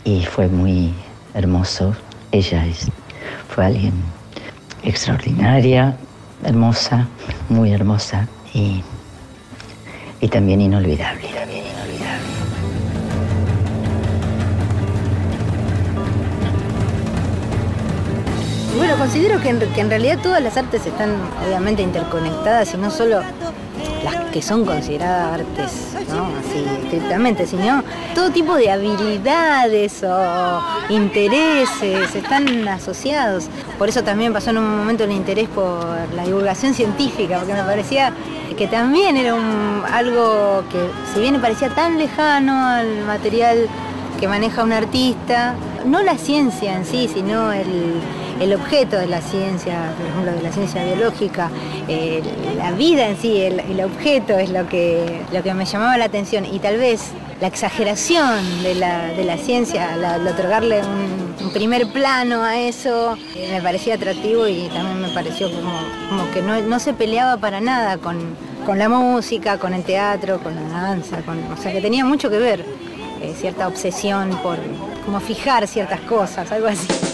[0.04, 0.94] Y fue muy
[1.34, 1.96] hermoso.
[2.32, 2.90] Ella es,
[3.48, 3.94] fue alguien
[4.84, 5.98] extraordinaria,
[6.46, 7.08] hermosa,
[7.50, 8.84] muy hermosa y,
[10.20, 11.30] y también inolvidable.
[18.78, 22.90] Bueno, considero que en, que en realidad todas las artes están obviamente interconectadas y no
[22.90, 23.22] solo
[24.04, 25.72] las que son consideradas artes,
[26.10, 26.26] ¿no?
[26.40, 33.46] Así estrictamente, sino todo tipo de habilidades o intereses están asociados.
[33.78, 35.86] Por eso también pasó en un momento el interés por
[36.16, 38.14] la divulgación científica, porque me parecía
[38.58, 39.36] que también era
[39.92, 43.68] algo que, si bien me parecía tan lejano al material
[44.20, 48.00] que maneja un artista, no la ciencia en sí, sino el,
[48.40, 51.50] el objeto de la ciencia, por ejemplo, de la ciencia biológica,
[51.88, 52.22] eh,
[52.58, 56.46] la vida en sí, el, objeto es lo que, lo que me llamaba la atención
[56.46, 61.92] y tal vez la exageración de la, de la ciencia, la, el otorgarle un, primer
[61.92, 65.72] plano a eso, eh, me parecía atractivo y también me pareció como,
[66.10, 70.40] como que no, no, se peleaba para nada con, con, la música, con el teatro,
[70.40, 71.18] con la danza,
[71.54, 72.66] o sea que tenía mucho que ver,
[73.22, 74.58] eh, cierta obsesión por
[75.06, 77.13] como fijar ciertas cosas, algo así.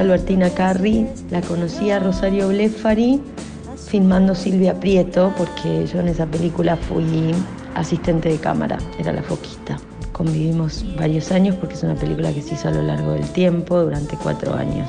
[0.00, 3.20] Albertina Carri, la conocí a Rosario Blefari
[3.88, 7.32] filmando Silvia Prieto, porque yo en esa película fui
[7.74, 9.78] asistente de cámara, era la foquista.
[10.12, 13.80] Convivimos varios años porque es una película que se hizo a lo largo del tiempo,
[13.80, 14.88] durante cuatro años.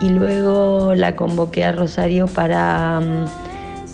[0.00, 3.00] Y luego la convoqué a Rosario para...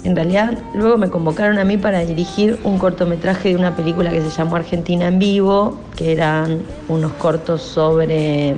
[0.05, 4.20] En realidad, luego me convocaron a mí para dirigir un cortometraje de una película que
[4.20, 8.55] se llamó Argentina en Vivo, que eran unos cortos sobre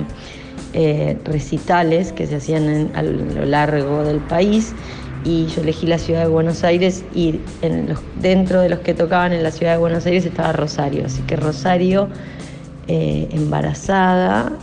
[0.79, 4.75] eh, recitales que se hacían en, a lo largo del país.
[5.23, 7.39] Y yo elegí la ciudad de Buenos Aires y
[8.21, 11.35] dentro de los que tocaban en la ciudad de Buenos Aires estaba Rosario, así que
[11.35, 12.09] Rosario
[12.87, 14.53] eh, embarazada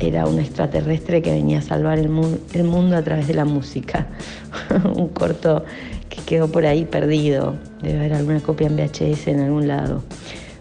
[0.00, 3.44] era un extraterrestre que venía a salvar el, mu el mundo a través de la
[3.44, 4.08] música,
[4.96, 5.64] un corto
[6.08, 10.02] que quedó por ahí perdido, debe haber alguna copia en VHS en algún lado.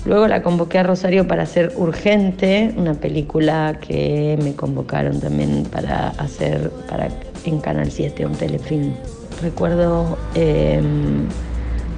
[0.05, 6.09] Luego la convoqué a Rosario para hacer Urgente, una película que me convocaron también para
[6.11, 7.09] hacer para,
[7.45, 8.93] en Canal 7, un telefilm.
[9.41, 10.81] Recuerdo eh,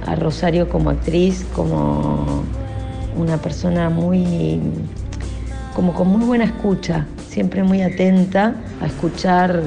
[0.06, 2.42] a Rosario como actriz, como
[3.16, 4.60] una persona muy,
[5.74, 9.62] como con muy buena escucha, siempre muy atenta a escuchar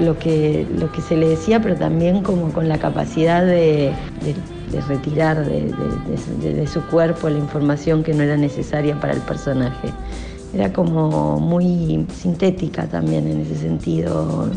[0.00, 4.34] lo que, lo que se le decía, pero también como con la capacidad de, de
[4.70, 9.14] de retirar de, de, de, de, su cuerpo la información que no era necesaria para
[9.14, 9.92] el personaje.
[10.54, 14.48] Era como muy sintética también en ese sentido,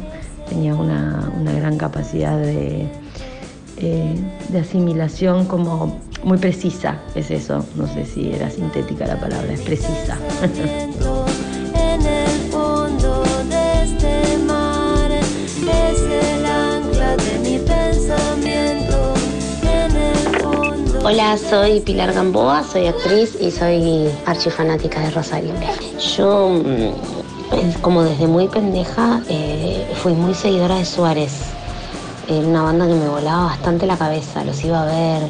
[0.47, 2.87] tenía una, una gran capacidad de,
[3.77, 4.15] eh,
[4.49, 9.61] de asimilación como muy precisa, es eso, no sé si era sintética la palabra, es
[9.61, 10.17] precisa.
[21.03, 25.51] Hola, soy Pilar Gamboa, soy actriz y soy archifanática de Rosario.
[26.15, 26.61] Yo,
[27.81, 31.33] como desde muy pendeja, eh, fui muy seguidora de Suárez.
[32.27, 35.23] Era una banda que me volaba bastante la cabeza, los iba a ver.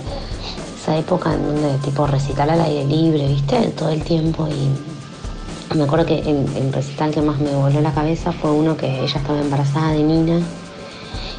[0.77, 3.57] Esa época en donde tipo recital al aire libre, ¿viste?
[3.69, 7.93] Todo el tiempo y me acuerdo que el, el, recital que más me voló la
[7.93, 10.41] cabeza fue uno que ella estaba embarazada de Nina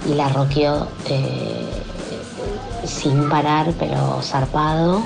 [0.09, 1.69] y la roqueó eh,
[2.85, 5.03] sin parar, pero zarpado.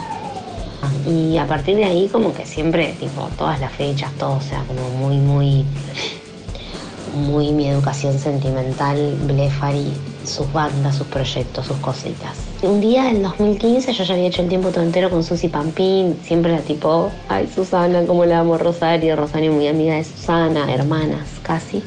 [1.07, 4.65] Y a partir de ahí como que siempre, tipo, todas las fechas, todo, o sea,
[4.67, 5.65] como muy, muy,
[7.15, 9.93] muy mi educación sentimental, Blefari,
[10.25, 12.37] sus bandas, sus proyectos, sus cositas.
[12.63, 16.17] Un día en 2015 yo ya había hecho el tiempo todo entero con Susi Pampín,
[16.23, 21.29] siempre era tipo, ay Susana, como la amo Rosario, Rosario muy amiga de Susana, hermanas
[21.43, 21.83] casi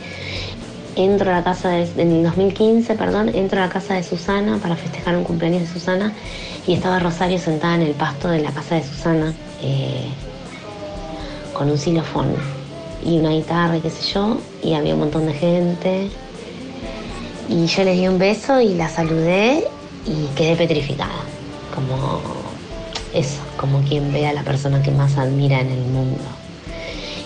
[0.99, 4.57] entro a la casa de, en el 2015, perdón, entro a la casa de Susana
[4.57, 6.13] para festejar un cumpleaños de Susana
[6.67, 10.09] y estaba Rosario sentada en el pasto de la casa de Susana eh,
[11.53, 12.35] con un xilofón.
[13.05, 16.09] y una guitarra y qué sé yo, y había un montón de gente.
[17.47, 19.65] Y yo le di un beso y la saludé
[20.05, 21.23] y quedé petrificada,
[21.73, 22.19] como
[23.13, 26.19] eso, como quien ve a la persona que más admira en el mundo.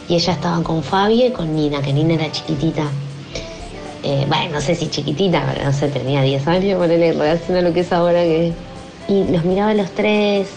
[0.07, 2.83] Y ella estaba con Fabio y con Nina, que Nina era chiquitita.
[4.03, 7.57] Eh, bueno, no sé si chiquitita, pero no sé, tenía 10 años, ponele en relación
[7.57, 8.51] a lo que es ahora que...
[9.07, 10.49] Y los miraba los tres,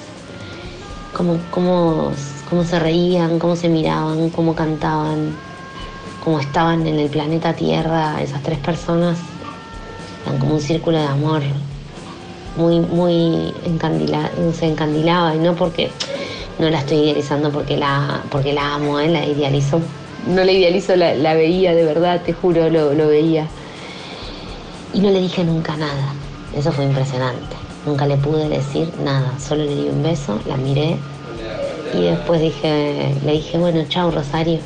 [1.13, 2.13] cómo, cómo,
[2.49, 5.37] cómo se reían, cómo se miraban, cómo cantaban,
[6.23, 9.19] cómo estaban en el planeta Tierra, esas tres personas,
[10.27, 11.43] eran como un círculo de amor
[12.57, 15.91] muy, muy encandilada, se encandilaba, y no porque
[16.59, 19.09] no la estoy idealizando porque la, porque la amo, ¿eh?
[19.09, 19.81] la idealizo.
[20.27, 23.47] No la idealizo, la, veía de verdad, te juro, lo, veía.
[24.93, 26.15] Y no le dije nunca nada.
[26.57, 27.57] Eso fue impresionante.
[27.85, 29.39] Nunca le pude decir nada.
[29.39, 30.97] Solo le di un beso, la miré
[31.95, 34.59] y después dije, le dije, bueno, chau Rosario.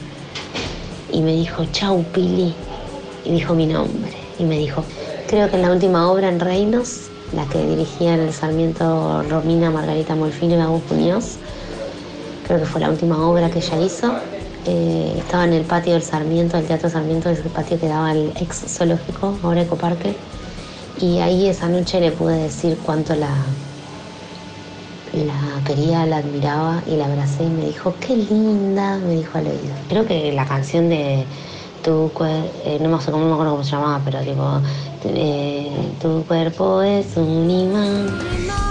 [1.12, 2.54] Y me dijo, chau Pili.
[3.24, 4.12] Y dijo mi nombre.
[4.38, 4.84] Y me dijo,
[5.28, 9.70] creo que en la última obra en Reinos, la que dirigía en el Sarmiento Romina,
[9.70, 11.36] Margarita Molfino y Agus Muñoz,
[12.46, 14.12] creo que fue la última obra que ella hizo.
[14.66, 18.32] Eh, estaba en el patio del Sarmiento, del Teatro Sarmiento, ese patio que daba al
[18.40, 20.14] ex zoológico, ahora Ecoparque.
[21.00, 23.30] Y ahí esa noche le pude decir cuánto la,
[25.64, 29.74] quería, la admiraba y la abracé y me dijo, qué linda, me dijo al oído.
[29.88, 31.24] Creo que la canción de
[31.82, 34.60] tu cuerpo, me, no me acuerdo cómo se llamaba, pero digo,
[35.04, 38.69] eh, tu cuerpo es un imán.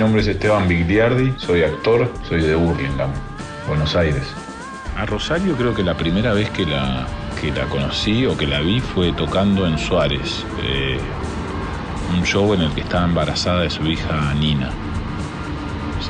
[0.00, 3.12] Nombre es Esteban Bigliardi, soy actor, soy de Burlingame,
[3.68, 4.22] Buenos Aires.
[4.96, 7.06] A Rosario creo que la primera vez que la,
[7.38, 10.98] que la conocí o que la vi fue tocando en Suárez, eh,
[12.16, 14.70] un show en el que estaba embarazada de su hija Nina,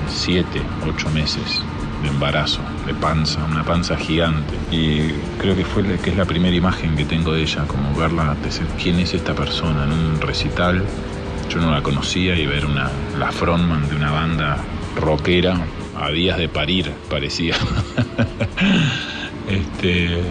[0.07, 1.61] siete, ocho meses
[2.03, 4.55] de embarazo, de panza, una panza gigante.
[4.71, 8.37] Y creo que fue que es la primera imagen que tengo de ella, como verla,
[8.45, 10.85] decir quién es esta persona en un recital
[11.51, 14.57] yo no la conocía y ver una, la frontman de una banda
[14.97, 15.61] rockera
[16.01, 17.55] a días de parir parecía.
[19.49, 20.23] este,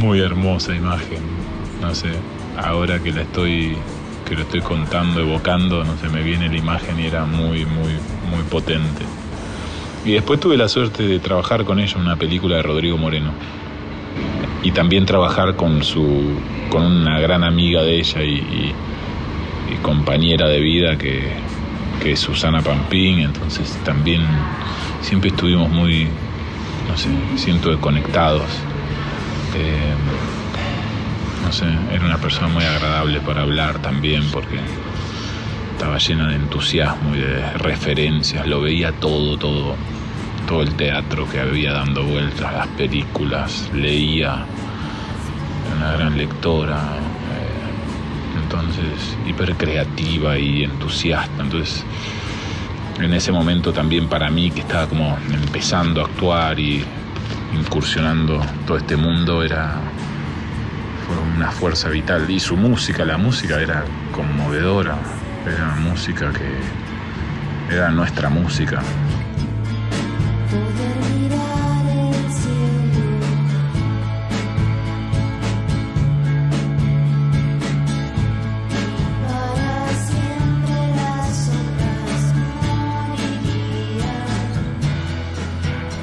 [0.00, 1.20] muy hermosa imagen.
[1.80, 2.10] No sé,
[2.56, 3.76] ahora que la estoy
[4.26, 7.92] que lo estoy contando, evocando, no sé, me viene la imagen y era muy, muy,
[8.30, 9.02] muy potente.
[10.06, 13.32] Y después tuve la suerte de trabajar con ella en una película de Rodrigo Moreno.
[14.62, 16.38] Y también trabajar con su
[16.70, 18.72] con una gran amiga de ella y
[19.76, 21.32] compañera de vida que,
[22.02, 24.22] que es Susana Pampín, entonces también
[25.02, 26.08] siempre estuvimos muy,
[26.88, 28.48] no sé, siento conectados.
[29.56, 29.94] Eh,
[31.44, 34.58] no sé, era una persona muy agradable para hablar también porque
[35.72, 39.74] estaba llena de entusiasmo y de referencias, lo veía todo, todo,
[40.46, 44.44] todo el teatro que había dando vueltas, las películas, leía,
[45.76, 46.80] una gran lectora,
[48.52, 51.42] entonces hiper creativa y entusiasta.
[51.42, 51.84] Entonces,
[53.00, 56.84] en ese momento también para mí, que estaba como empezando a actuar y
[57.54, 59.80] incursionando todo este mundo, era
[61.06, 62.28] fue una fuerza vital.
[62.30, 64.96] Y su música, la música era conmovedora,
[65.46, 68.82] era música que era nuestra música.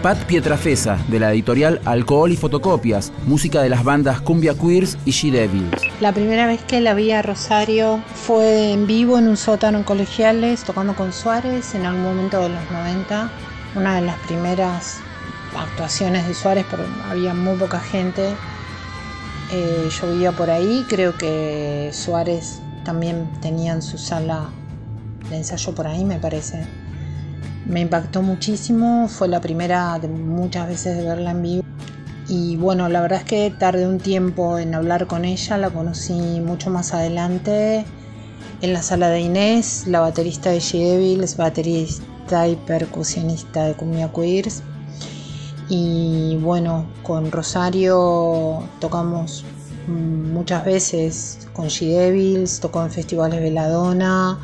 [0.02, 5.12] Pat Pietrafesa, de la editorial Alcohol y Fotocopias, música de las bandas Cumbia Queers y
[5.12, 5.82] She Devils.
[6.00, 9.84] La primera vez que la vi a Rosario fue en vivo en un sótano en
[9.84, 13.30] colegiales, tocando con Suárez en algún momento de los 90.
[13.76, 15.00] Una de las primeras
[15.58, 18.34] actuaciones de Suárez, porque había muy poca gente.
[19.52, 24.50] Eh, yo vivía por ahí, creo que Suárez también tenía en su sala
[25.30, 26.79] de ensayo por ahí, me parece.
[27.70, 31.64] Me impactó muchísimo, fue la primera de muchas veces de verla en vivo.
[32.28, 36.14] Y bueno, la verdad es que tardé un tiempo en hablar con ella, la conocí
[36.14, 37.86] mucho más adelante
[38.62, 44.12] en la sala de Inés, la baterista de She Devils, baterista y percusionista de Cumbia
[44.12, 44.64] Queers.
[45.70, 49.46] Y bueno, con Rosario tocamos
[49.88, 54.40] muchas veces con She Devils, tocó en festivales Veladona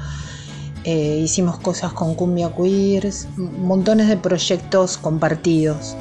[0.86, 5.98] eh, hicimos cosas con Cumbia Queers, montones de proyectos compartidos.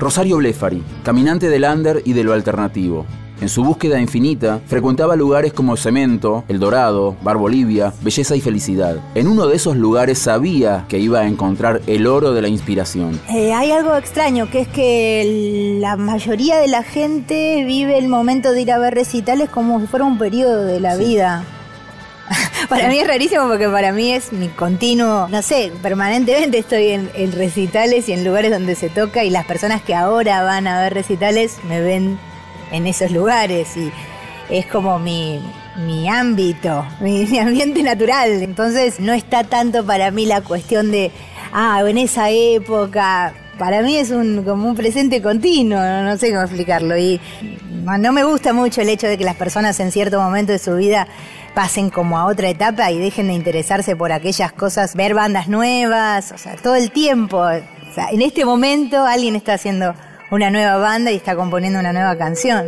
[0.00, 3.06] Rosario Blefari, caminante del under y de lo alternativo.
[3.40, 8.96] En su búsqueda infinita, frecuentaba lugares como Cemento, El Dorado, Bar Bolivia, Belleza y Felicidad.
[9.14, 13.20] En uno de esos lugares sabía que iba a encontrar el oro de la inspiración.
[13.28, 18.52] Eh, hay algo extraño, que es que la mayoría de la gente vive el momento
[18.52, 21.44] de ir a ver recitales como si fuera un periodo de la vida.
[22.68, 27.10] para mí es rarísimo porque para mí es mi continuo, no sé, permanentemente estoy en,
[27.14, 30.80] en recitales y en lugares donde se toca y las personas que ahora van a
[30.80, 32.18] ver recitales me ven
[32.72, 33.90] en esos lugares y
[34.50, 35.40] es como mi,
[35.76, 38.42] mi ámbito, mi, ambiente natural.
[38.42, 41.10] Entonces no está tanto para mí la cuestión de,
[41.52, 43.34] ah, en esa época.
[43.58, 46.98] Para mí es un, como un presente continuo, no sé cómo explicarlo.
[46.98, 47.20] Y
[47.70, 50.74] no me gusta mucho el hecho de que las personas en cierto momento de su
[50.74, 51.06] vida
[51.54, 56.32] pasen como a otra etapa y dejen de interesarse por aquellas cosas, ver bandas nuevas,
[56.32, 57.48] o sea, todo el tiempo.
[57.48, 59.94] En este momento alguien está haciendo
[60.34, 62.66] una nueva banda y está componiendo una nueva canción.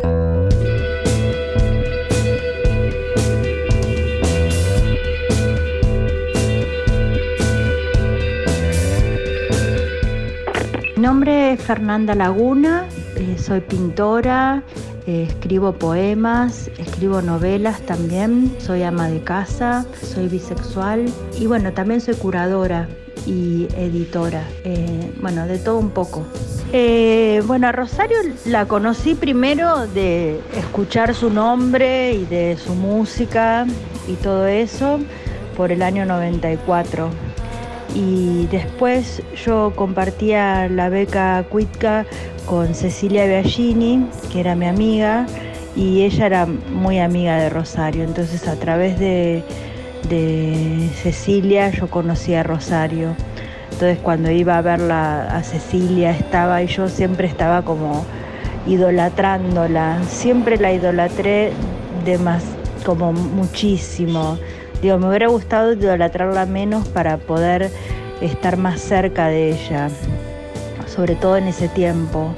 [10.94, 12.86] Mi nombre es Fernanda Laguna,
[13.16, 14.62] eh, soy pintora,
[15.08, 21.06] eh, escribo poemas, escribo novelas también, soy ama de casa, soy bisexual
[21.36, 22.88] y bueno, también soy curadora
[23.26, 26.24] y editora, eh, bueno, de todo un poco.
[26.72, 33.66] Eh, bueno, a Rosario la conocí primero de escuchar su nombre y de su música
[34.08, 34.98] y todo eso
[35.56, 37.08] por el año 94.
[37.94, 42.04] Y después yo compartía la beca Cuitca
[42.44, 45.26] con Cecilia Biagini, que era mi amiga,
[45.74, 48.04] y ella era muy amiga de Rosario.
[48.04, 49.44] Entonces a través de,
[50.08, 53.14] de Cecilia yo conocí a Rosario.
[53.76, 58.06] Entonces cuando iba a verla a Cecilia estaba y yo siempre estaba como
[58.66, 61.52] idolatrándola, siempre la idolatré
[62.06, 62.42] de más,
[62.86, 64.38] como muchísimo.
[64.80, 67.70] Digo, me hubiera gustado idolatrarla menos para poder
[68.22, 69.90] estar más cerca de ella,
[70.86, 72.30] sobre todo en ese tiempo.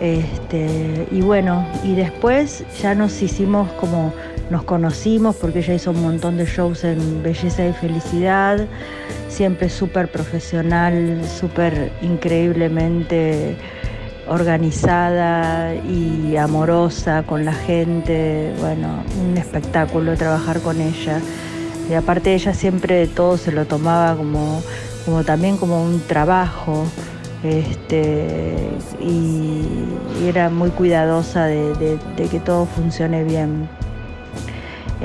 [0.00, 4.12] Este, y bueno, y después ya nos hicimos como
[4.50, 8.66] nos conocimos porque ella hizo un montón de shows en Belleza y Felicidad
[9.34, 13.56] siempre súper profesional, súper increíblemente
[14.28, 18.52] organizada y amorosa con la gente.
[18.60, 21.20] Bueno, un espectáculo trabajar con ella.
[21.90, 24.62] Y aparte ella siempre todo se lo tomaba como,
[25.04, 26.84] como también como un trabajo.
[27.42, 28.54] Este,
[29.00, 29.62] y,
[30.24, 31.98] era muy cuidadosa de
[32.30, 33.68] que todo funcione bien.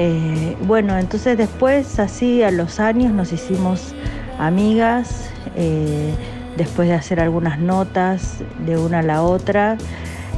[0.02, 3.94] Eh, bueno, entonces después, así a los años, nos hicimos
[4.40, 6.14] amigas, eh,
[6.56, 9.78] después de hacer algunas notas de una a la otra,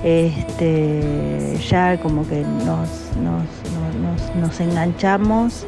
[0.03, 2.89] este, ya como que nos,
[3.21, 3.45] nos,
[4.01, 5.67] nos, nos enganchamos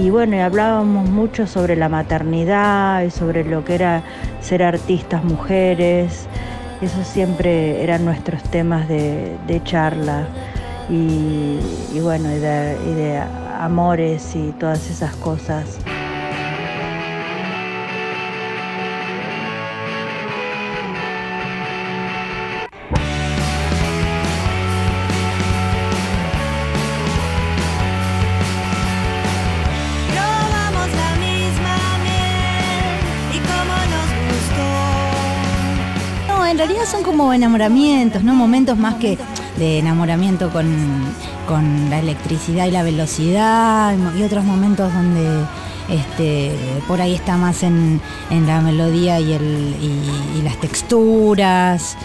[0.00, 4.04] y bueno, hablábamos mucho sobre la maternidad y sobre lo que era
[4.42, 6.28] ser artistas mujeres.
[6.80, 10.28] Eso siempre eran nuestros temas de charla
[10.90, 11.58] y,
[11.94, 13.22] y bueno, y de, y de
[13.58, 15.78] amores y todas esas cosas.
[36.28, 38.34] No, en realidad son como enamoramientos, ¿no?
[38.34, 39.18] Momentos más que
[39.56, 40.66] de enamoramiento con,
[41.46, 45.44] con la electricidad y la velocidad y otros momentos donde
[45.88, 46.52] este,
[46.88, 48.00] por ahí está más en,
[48.30, 51.96] en la melodía y, el, y, las texturas.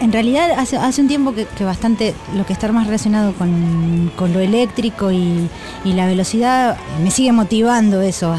[0.00, 4.12] En, realidad hace, hace, un tiempo que, que, bastante lo que está más relacionado con,
[4.16, 5.48] con lo eléctrico y,
[5.84, 8.34] y, la velocidad me sigue motivando eso,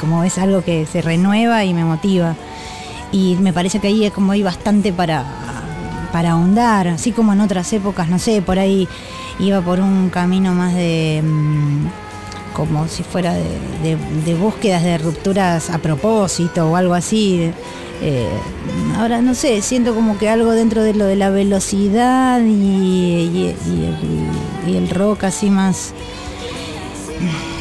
[0.00, 2.34] como es algo que se renueva y me motiva.
[3.12, 5.24] Y me parece que ahí como hay bastante para,
[6.12, 8.86] para ahondar, así como en otras épocas, no sé, por ahí
[9.38, 11.22] iba por un camino más de
[12.52, 17.50] como si fuera de, búsquedas de rupturas a propósito o algo así.
[18.02, 18.28] Eh,
[18.98, 24.70] ahora no sé, siento como que algo dentro de lo de la velocidad y, el,
[24.70, 25.94] y el rock así más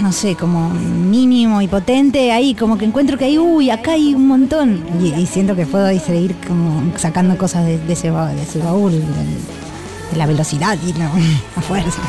[0.01, 4.13] no sé, como mínimo y potente, ahí como que encuentro que hay, uy, acá hay
[4.13, 4.83] un montón.
[5.01, 10.17] Y, siento que puedo seguir como sacando cosas de, de, ese, de ese, baúl, de,
[10.17, 11.09] la velocidad y la,
[11.61, 12.01] fuerza.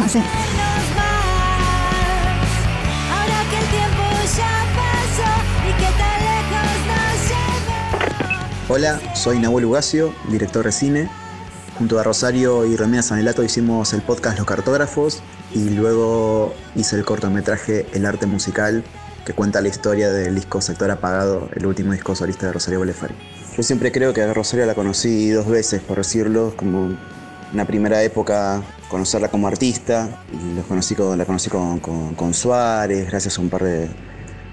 [8.69, 11.22] Hola, soy Nahuel Ugacio, director de cine.
[11.83, 15.21] Junto a Rosario y Romina Sanelato hicimos el podcast Los Cartógrafos
[15.53, 18.85] y luego hice el cortometraje El Arte Musical
[19.27, 23.17] que cuenta la historia del disco Sector Apagado, el último disco solista de Rosario Bolefari.
[23.57, 26.97] Yo siempre creo que a Rosario la conocí dos veces, por decirlo, como
[27.53, 33.51] una primera época conocerla como artista, y la conocí con, con, Suárez, gracias a un
[33.51, 33.89] par de,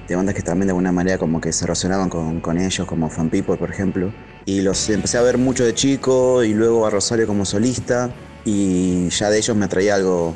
[0.08, 3.08] de, bandas que también de alguna manera como que se relacionaban con, con ellos, como
[3.08, 4.12] Fan People, por ejemplo.
[4.50, 8.10] Y los empecé a ver mucho de chico y luego a Rosario como solista
[8.44, 10.36] y ya de ellos me atraía algo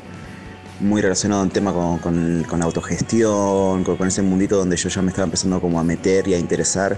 [0.82, 5.26] muy relacionado a tema con, con, autogestión, con, ese mundito donde yo ya me estaba
[5.26, 6.96] empezando como a meter y a interesar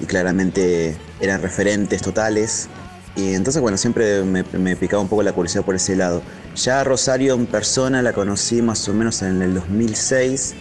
[0.00, 2.66] y claramente eran referentes totales.
[3.14, 6.20] Y entonces, bueno, siempre me, me, picaba un poco la curiosidad por ese lado.
[6.56, 10.56] Ya Rosario en persona la conocí más o menos en el 2006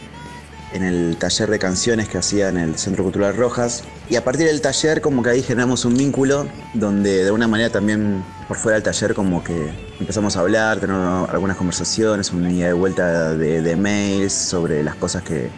[0.76, 3.84] en el taller de canciones que hacía en el Centro Cultural Rojas.
[4.10, 7.70] Y a partir del taller como que ahí generamos un vínculo donde de alguna manera
[7.70, 12.68] también por fuera del taller como que empezamos a hablar, tener algunas conversaciones, un día
[12.68, 15.50] de vuelta de, mails sobre las cosas que,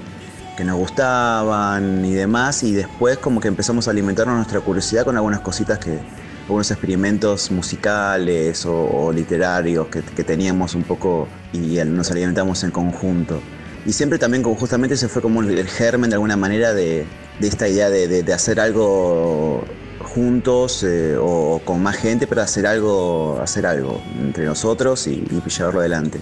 [0.63, 2.63] nos gustaban y demás.
[2.63, 5.99] Y después como que empezamos a alimentarnos nuestra curiosidad con algunas cositas que,
[6.45, 13.41] algunos experimentos musicales o, literarios que, teníamos un poco y nos alimentamos en conjunto.
[13.87, 17.05] Y siempre también como justamente ese fue como el germen de alguna manera de,
[17.39, 19.63] esta idea de, hacer algo
[20.01, 25.79] juntos eh, o con más gente, pero hacer algo, hacer algo entre nosotros y, llevarlo
[25.79, 26.19] adelante.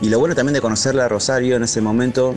[0.00, 2.36] Y lo bueno también de conocerla a Rosario en ese momento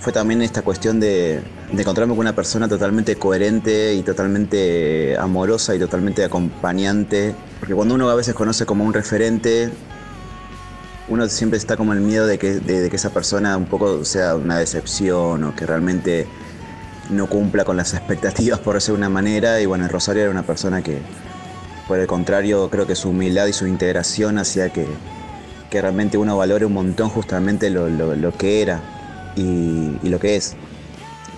[0.00, 5.74] fue también esta cuestión de, de, encontrarme con una persona totalmente coherente y totalmente amorosa
[5.74, 7.34] y totalmente acompañante.
[7.60, 9.70] Porque cuando uno a veces conoce como un referente,
[11.08, 14.36] uno siempre está como el miedo de que, de, que esa persona un poco sea
[14.36, 16.26] una decepción o que realmente
[17.10, 19.60] no cumpla con las expectativas por ser una manera.
[19.60, 20.98] Y bueno, Rosario era una persona que,
[21.88, 24.86] por el contrario, creo que su humildad y su integración hacía que,
[25.70, 28.80] que realmente uno valore un montón justamente lo, lo, que era
[29.36, 30.54] y, lo que es.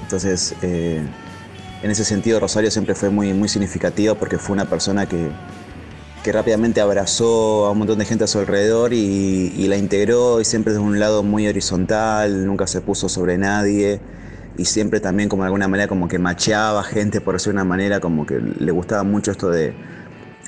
[0.02, 1.02] Entonces, eh,
[1.82, 5.30] en ese sentido, Rosario siempre fue muy, muy significativo porque fue una persona que,
[6.24, 10.46] que rápidamente abrazó a un montón de gente a su alrededor y, la integró y
[10.46, 14.00] siempre de un lado muy horizontal, nunca se puso sobre nadie
[14.56, 18.00] y siempre también como de alguna manera como que macheaba gente por decir una manera
[18.00, 19.74] como que le gustaba mucho esto de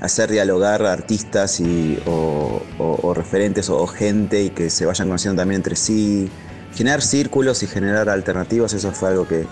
[0.00, 5.76] hacer dialogar artistas y, o, referentes o, gente y que se vayan conociendo también entre
[5.76, 6.30] sí,
[6.74, 9.44] generar círculos y generar alternativas, eso fue algo que,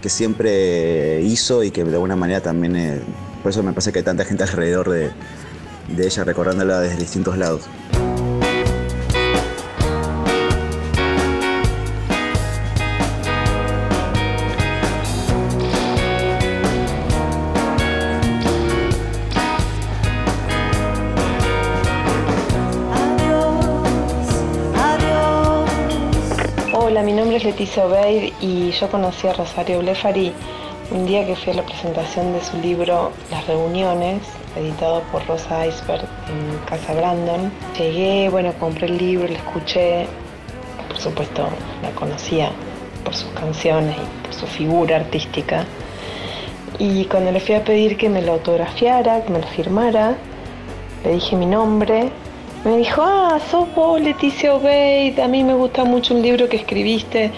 [0.00, 3.00] que siempre hizo y que de alguna manera también, eh,
[3.42, 5.10] por eso me parece que hay tanta gente alrededor de,
[5.96, 7.62] de ella recordándola desde distintos lados.
[27.60, 30.32] Y yo conocí a Rosario Blefari
[30.92, 34.22] un día que fui a la presentación de su libro Las Reuniones
[34.56, 37.50] editado por Rosa Iceberg en Casa Brandon.
[37.76, 40.06] Llegué, bueno, compré el libro, lo escuché,
[40.86, 41.48] por supuesto
[41.82, 42.52] la conocía
[43.02, 45.66] por sus canciones y por su figura artística.
[46.78, 50.16] Y cuando le fui a pedir que me lo autografiara, que me lo firmara,
[51.02, 52.12] le dije mi nombre.
[52.64, 56.56] Me dijo, ah, sos vos Leticia Obeid, a mí me gusta mucho un libro que
[56.56, 57.30] escribiste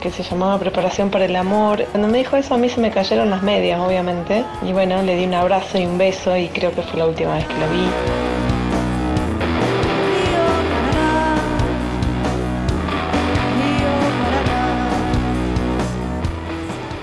[0.00, 1.84] que se llamaba Preparación para el Amor.
[1.92, 4.44] Cuando me dijo eso a mí se me cayeron las medias, obviamente.
[4.66, 7.34] Y bueno, le di un abrazo y un beso y creo que fue la última
[7.34, 7.86] vez que lo vi.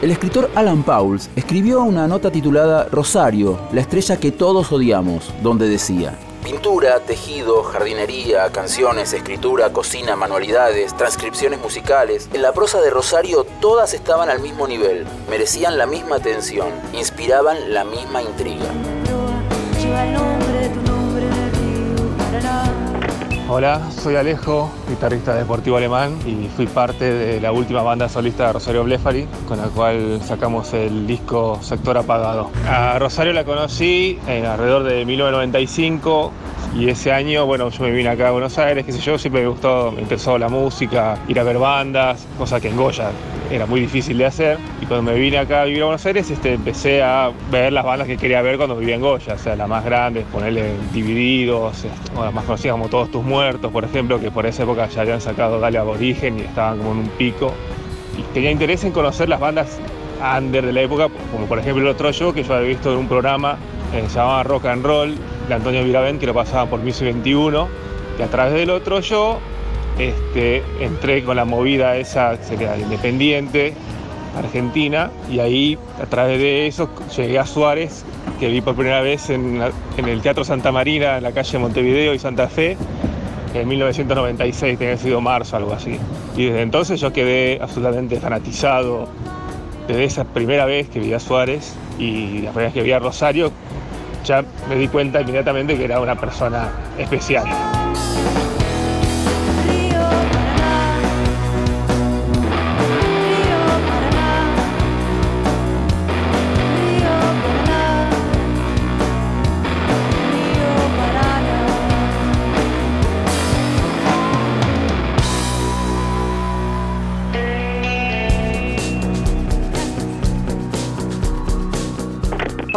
[0.01, 5.67] El escritor Alan Pauls escribió una nota titulada Rosario, la estrella que todos odiamos, donde
[5.67, 6.17] decía,
[6.49, 12.27] Pintura, tejido, jardinería, canciones, escritura, cocina, manualidades, transcripciones musicales.
[12.33, 17.71] En la prosa de Rosario todas estaban al mismo nivel, merecían la misma atención, inspiraban
[17.71, 18.65] la misma intriga.
[23.51, 28.53] Hola, soy Alejo, guitarrista deportivo alemán y fui parte de la última banda solista de
[28.53, 32.51] Rosario Blefari, con la cual sacamos el disco Sector Apagado.
[32.67, 36.31] A Rosario la conocí en alrededor de 1995
[36.75, 39.41] y ese año, bueno, yo me vine acá a Buenos Aires, qué sé yo, siempre
[39.41, 43.09] me gustó, me interesó la música, ir a ver bandas, cosa que en Goya
[43.49, 44.59] era muy difícil de hacer.
[44.89, 48.07] Cuando me vine acá a vivir a Buenos Aires, este, empecé a ver las bandas
[48.07, 51.85] que quería ver cuando vivía en Goya, o sea, las más grandes, ponerle Divididos,
[52.15, 55.01] o las más conocidas como Todos Tus Muertos, por ejemplo, que por esa época ya
[55.01, 57.53] habían sacado Dale Aborigen y estaban como en un pico.
[58.17, 59.79] Y tenía interés en conocer las bandas
[60.35, 62.97] under de la época, como por ejemplo el otro yo, que yo había visto en
[62.97, 63.59] un programa
[63.93, 65.15] eh, se llamaba Rock and Roll,
[65.47, 67.67] de Antonio Viravent, que lo pasaba por Miss 21,
[68.17, 69.39] y a través del otro yo
[69.99, 73.75] este, entré con la movida esa, sería independiente,
[74.39, 78.03] Argentina, y ahí a través de eso llegué a Suárez,
[78.39, 79.61] que vi por primera vez en,
[79.97, 82.77] en el Teatro Santa Marina, en la calle Montevideo y Santa Fe,
[83.53, 85.97] en 1996, tenía sido marzo, algo así.
[86.37, 89.07] Y desde entonces yo quedé absolutamente fanatizado
[89.87, 92.99] desde esa primera vez que vi a Suárez y la primera vez que vi a
[92.99, 93.51] Rosario,
[94.23, 97.45] ya me di cuenta inmediatamente que era una persona especial.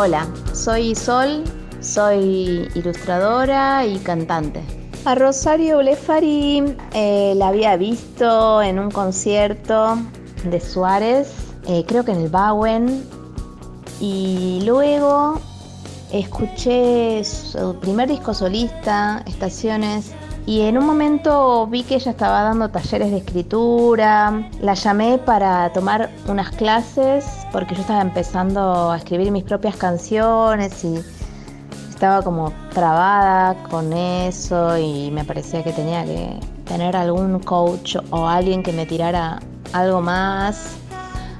[0.05, 1.45] Hola, soy Sol,
[1.79, 4.61] soy ilustradora y cantante.
[5.05, 9.97] A Rosario Blefari eh, la había visto en un concierto
[10.43, 11.33] de Suárez,
[11.69, 13.05] eh, creo que en el Bowen,
[14.01, 15.41] y luego
[16.11, 20.11] escuché su primer disco solista, Estaciones,
[20.45, 24.51] y en un momento vi que ella estaba dando talleres de escritura.
[24.61, 30.85] La llamé para tomar unas clases porque yo estaba empezando a escribir mis propias canciones
[30.85, 30.99] y
[31.89, 38.27] estaba como trabada con eso y me parecía que tenía que tener algún coach o
[38.27, 39.39] alguien que me tirara
[39.73, 40.75] algo más.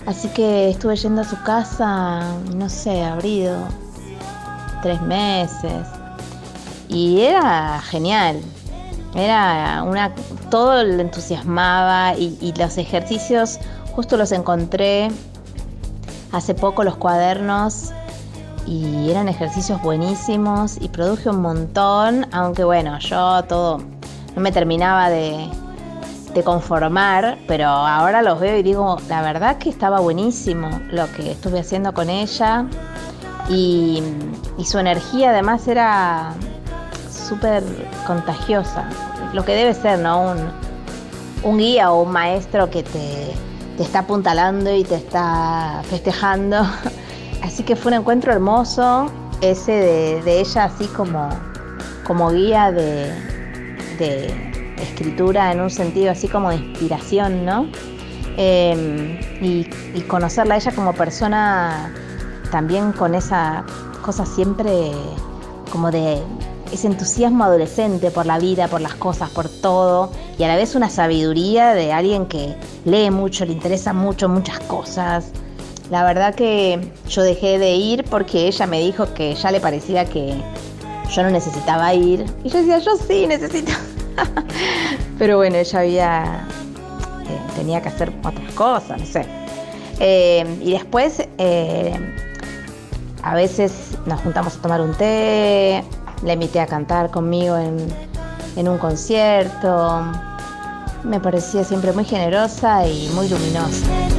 [0.07, 2.23] Así que estuve yendo a su casa,
[2.55, 3.57] no sé, abrido
[4.83, 5.89] tres meses.
[6.89, 8.41] Y era genial.
[9.15, 10.15] Era una.
[10.51, 13.59] todo le entusiasmaba y, los ejercicios
[13.95, 15.11] justo los encontré
[16.33, 17.93] hace poco los cuadernos
[18.67, 23.79] y eran ejercicios buenísimos y produje un montón, aunque bueno, yo todo
[24.35, 25.47] no me terminaba de,
[26.33, 31.33] de conformar, pero ahora los veo y digo, la verdad que estaba buenísimo lo que
[31.33, 32.67] estuve haciendo con ella
[33.51, 34.03] y
[34.65, 36.35] su energía además era
[37.33, 37.63] súper
[38.07, 38.85] contagiosa,
[39.33, 40.33] lo que debe ser, ¿no?
[40.33, 40.39] Un,
[41.45, 43.33] un guía o un maestro que te,
[43.79, 46.59] te está apuntalando y te está festejando.
[47.43, 49.11] Así que fue un encuentro hermoso,
[49.41, 49.73] ese
[50.23, 51.29] de, ella así como,
[52.07, 53.13] como guía de,
[53.99, 57.67] de, escritura en un sentido así como de inspiración, ¿no?
[58.37, 61.93] Y, y, conocerla a ella como persona
[62.53, 63.65] también con esa
[64.03, 64.93] cosa siempre
[65.73, 66.23] como de
[66.73, 70.75] ese entusiasmo adolescente por la vida, por las cosas, por todo, y a la vez
[70.75, 72.55] una sabiduría de alguien que
[72.85, 75.27] lee mucho, le interesa mucho, muchas cosas.
[75.91, 80.07] La verdad que yo dejé de ir porque ella me dijo que ya le parecía
[80.07, 80.41] que
[81.11, 82.25] yo no necesitaba ir.
[82.43, 83.73] Y yo decía, yo sí necesito.
[85.19, 86.47] Pero bueno, ella había.
[87.29, 89.27] Eh, tenía que hacer otras cosas, no sé.
[90.01, 91.95] Eh, y después, eh,
[93.23, 93.73] a veces
[94.07, 95.85] nos juntamos a tomar un té,
[96.23, 97.77] la invité a cantar conmigo en,
[98.57, 100.03] en un concierto.
[101.05, 104.12] Me parecía siempre muy generosa y muy luminosa.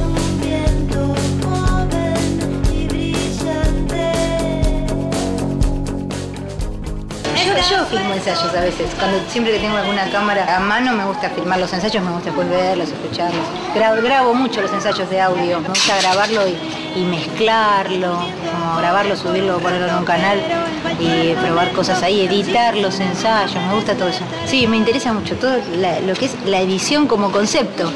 [7.94, 11.58] Filmo ensayos a veces, cuando siempre que tengo alguna cámara a mano me gusta filmar
[11.60, 13.46] los ensayos, me gusta después verlos, escucharlos.
[13.74, 18.18] Grabo, grabo mucho los ensayos de audio, me gusta grabarlo y, mezclarlo,
[18.52, 20.40] como grabarlo, subirlo, ponerlo en un canal
[20.98, 24.24] y probar cosas ahí, editar los ensayos, me gusta todo eso.
[24.46, 25.56] Sí, me interesa mucho todo
[26.06, 27.90] lo que es la edición como concepto.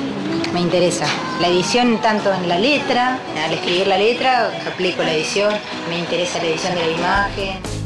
[0.53, 1.07] Me interesa.
[1.41, 5.53] La edición tanto en la letra, al escribir la letra, aplico la edición,
[5.91, 7.78] me interesa la edición de la imagen.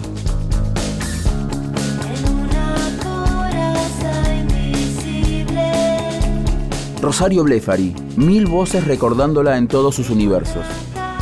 [7.03, 10.65] Rosario Blefari, mil voces recordándola en todos sus universos.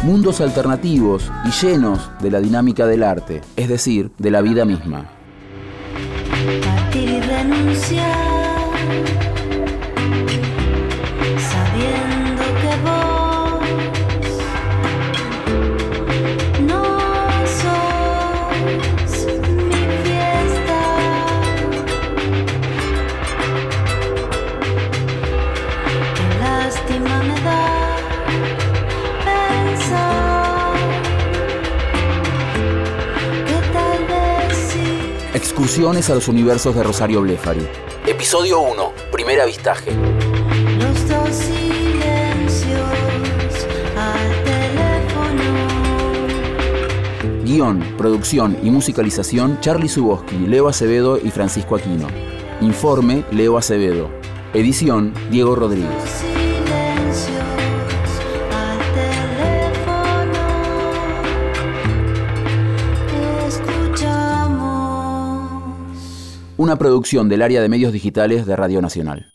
[0.02, 5.10] Mundos alternativos y llenos de la dinámica del arte, es decir, de la vida misma.
[35.80, 37.66] A los universos de Rosario Blefari.
[38.06, 38.92] Episodio 1.
[39.10, 39.90] Primer avistaje.
[40.78, 42.82] Los dos silencios
[43.96, 45.42] al teléfono.
[47.42, 52.08] Guión, producción y musicalización Charlie Suboski, Leo Acevedo y Francisco Aquino.
[52.60, 54.10] Informe Leo Acevedo.
[54.52, 56.29] Edición Diego Rodríguez.
[66.70, 69.32] Una producción del área de medios digitales de Radio Nacional.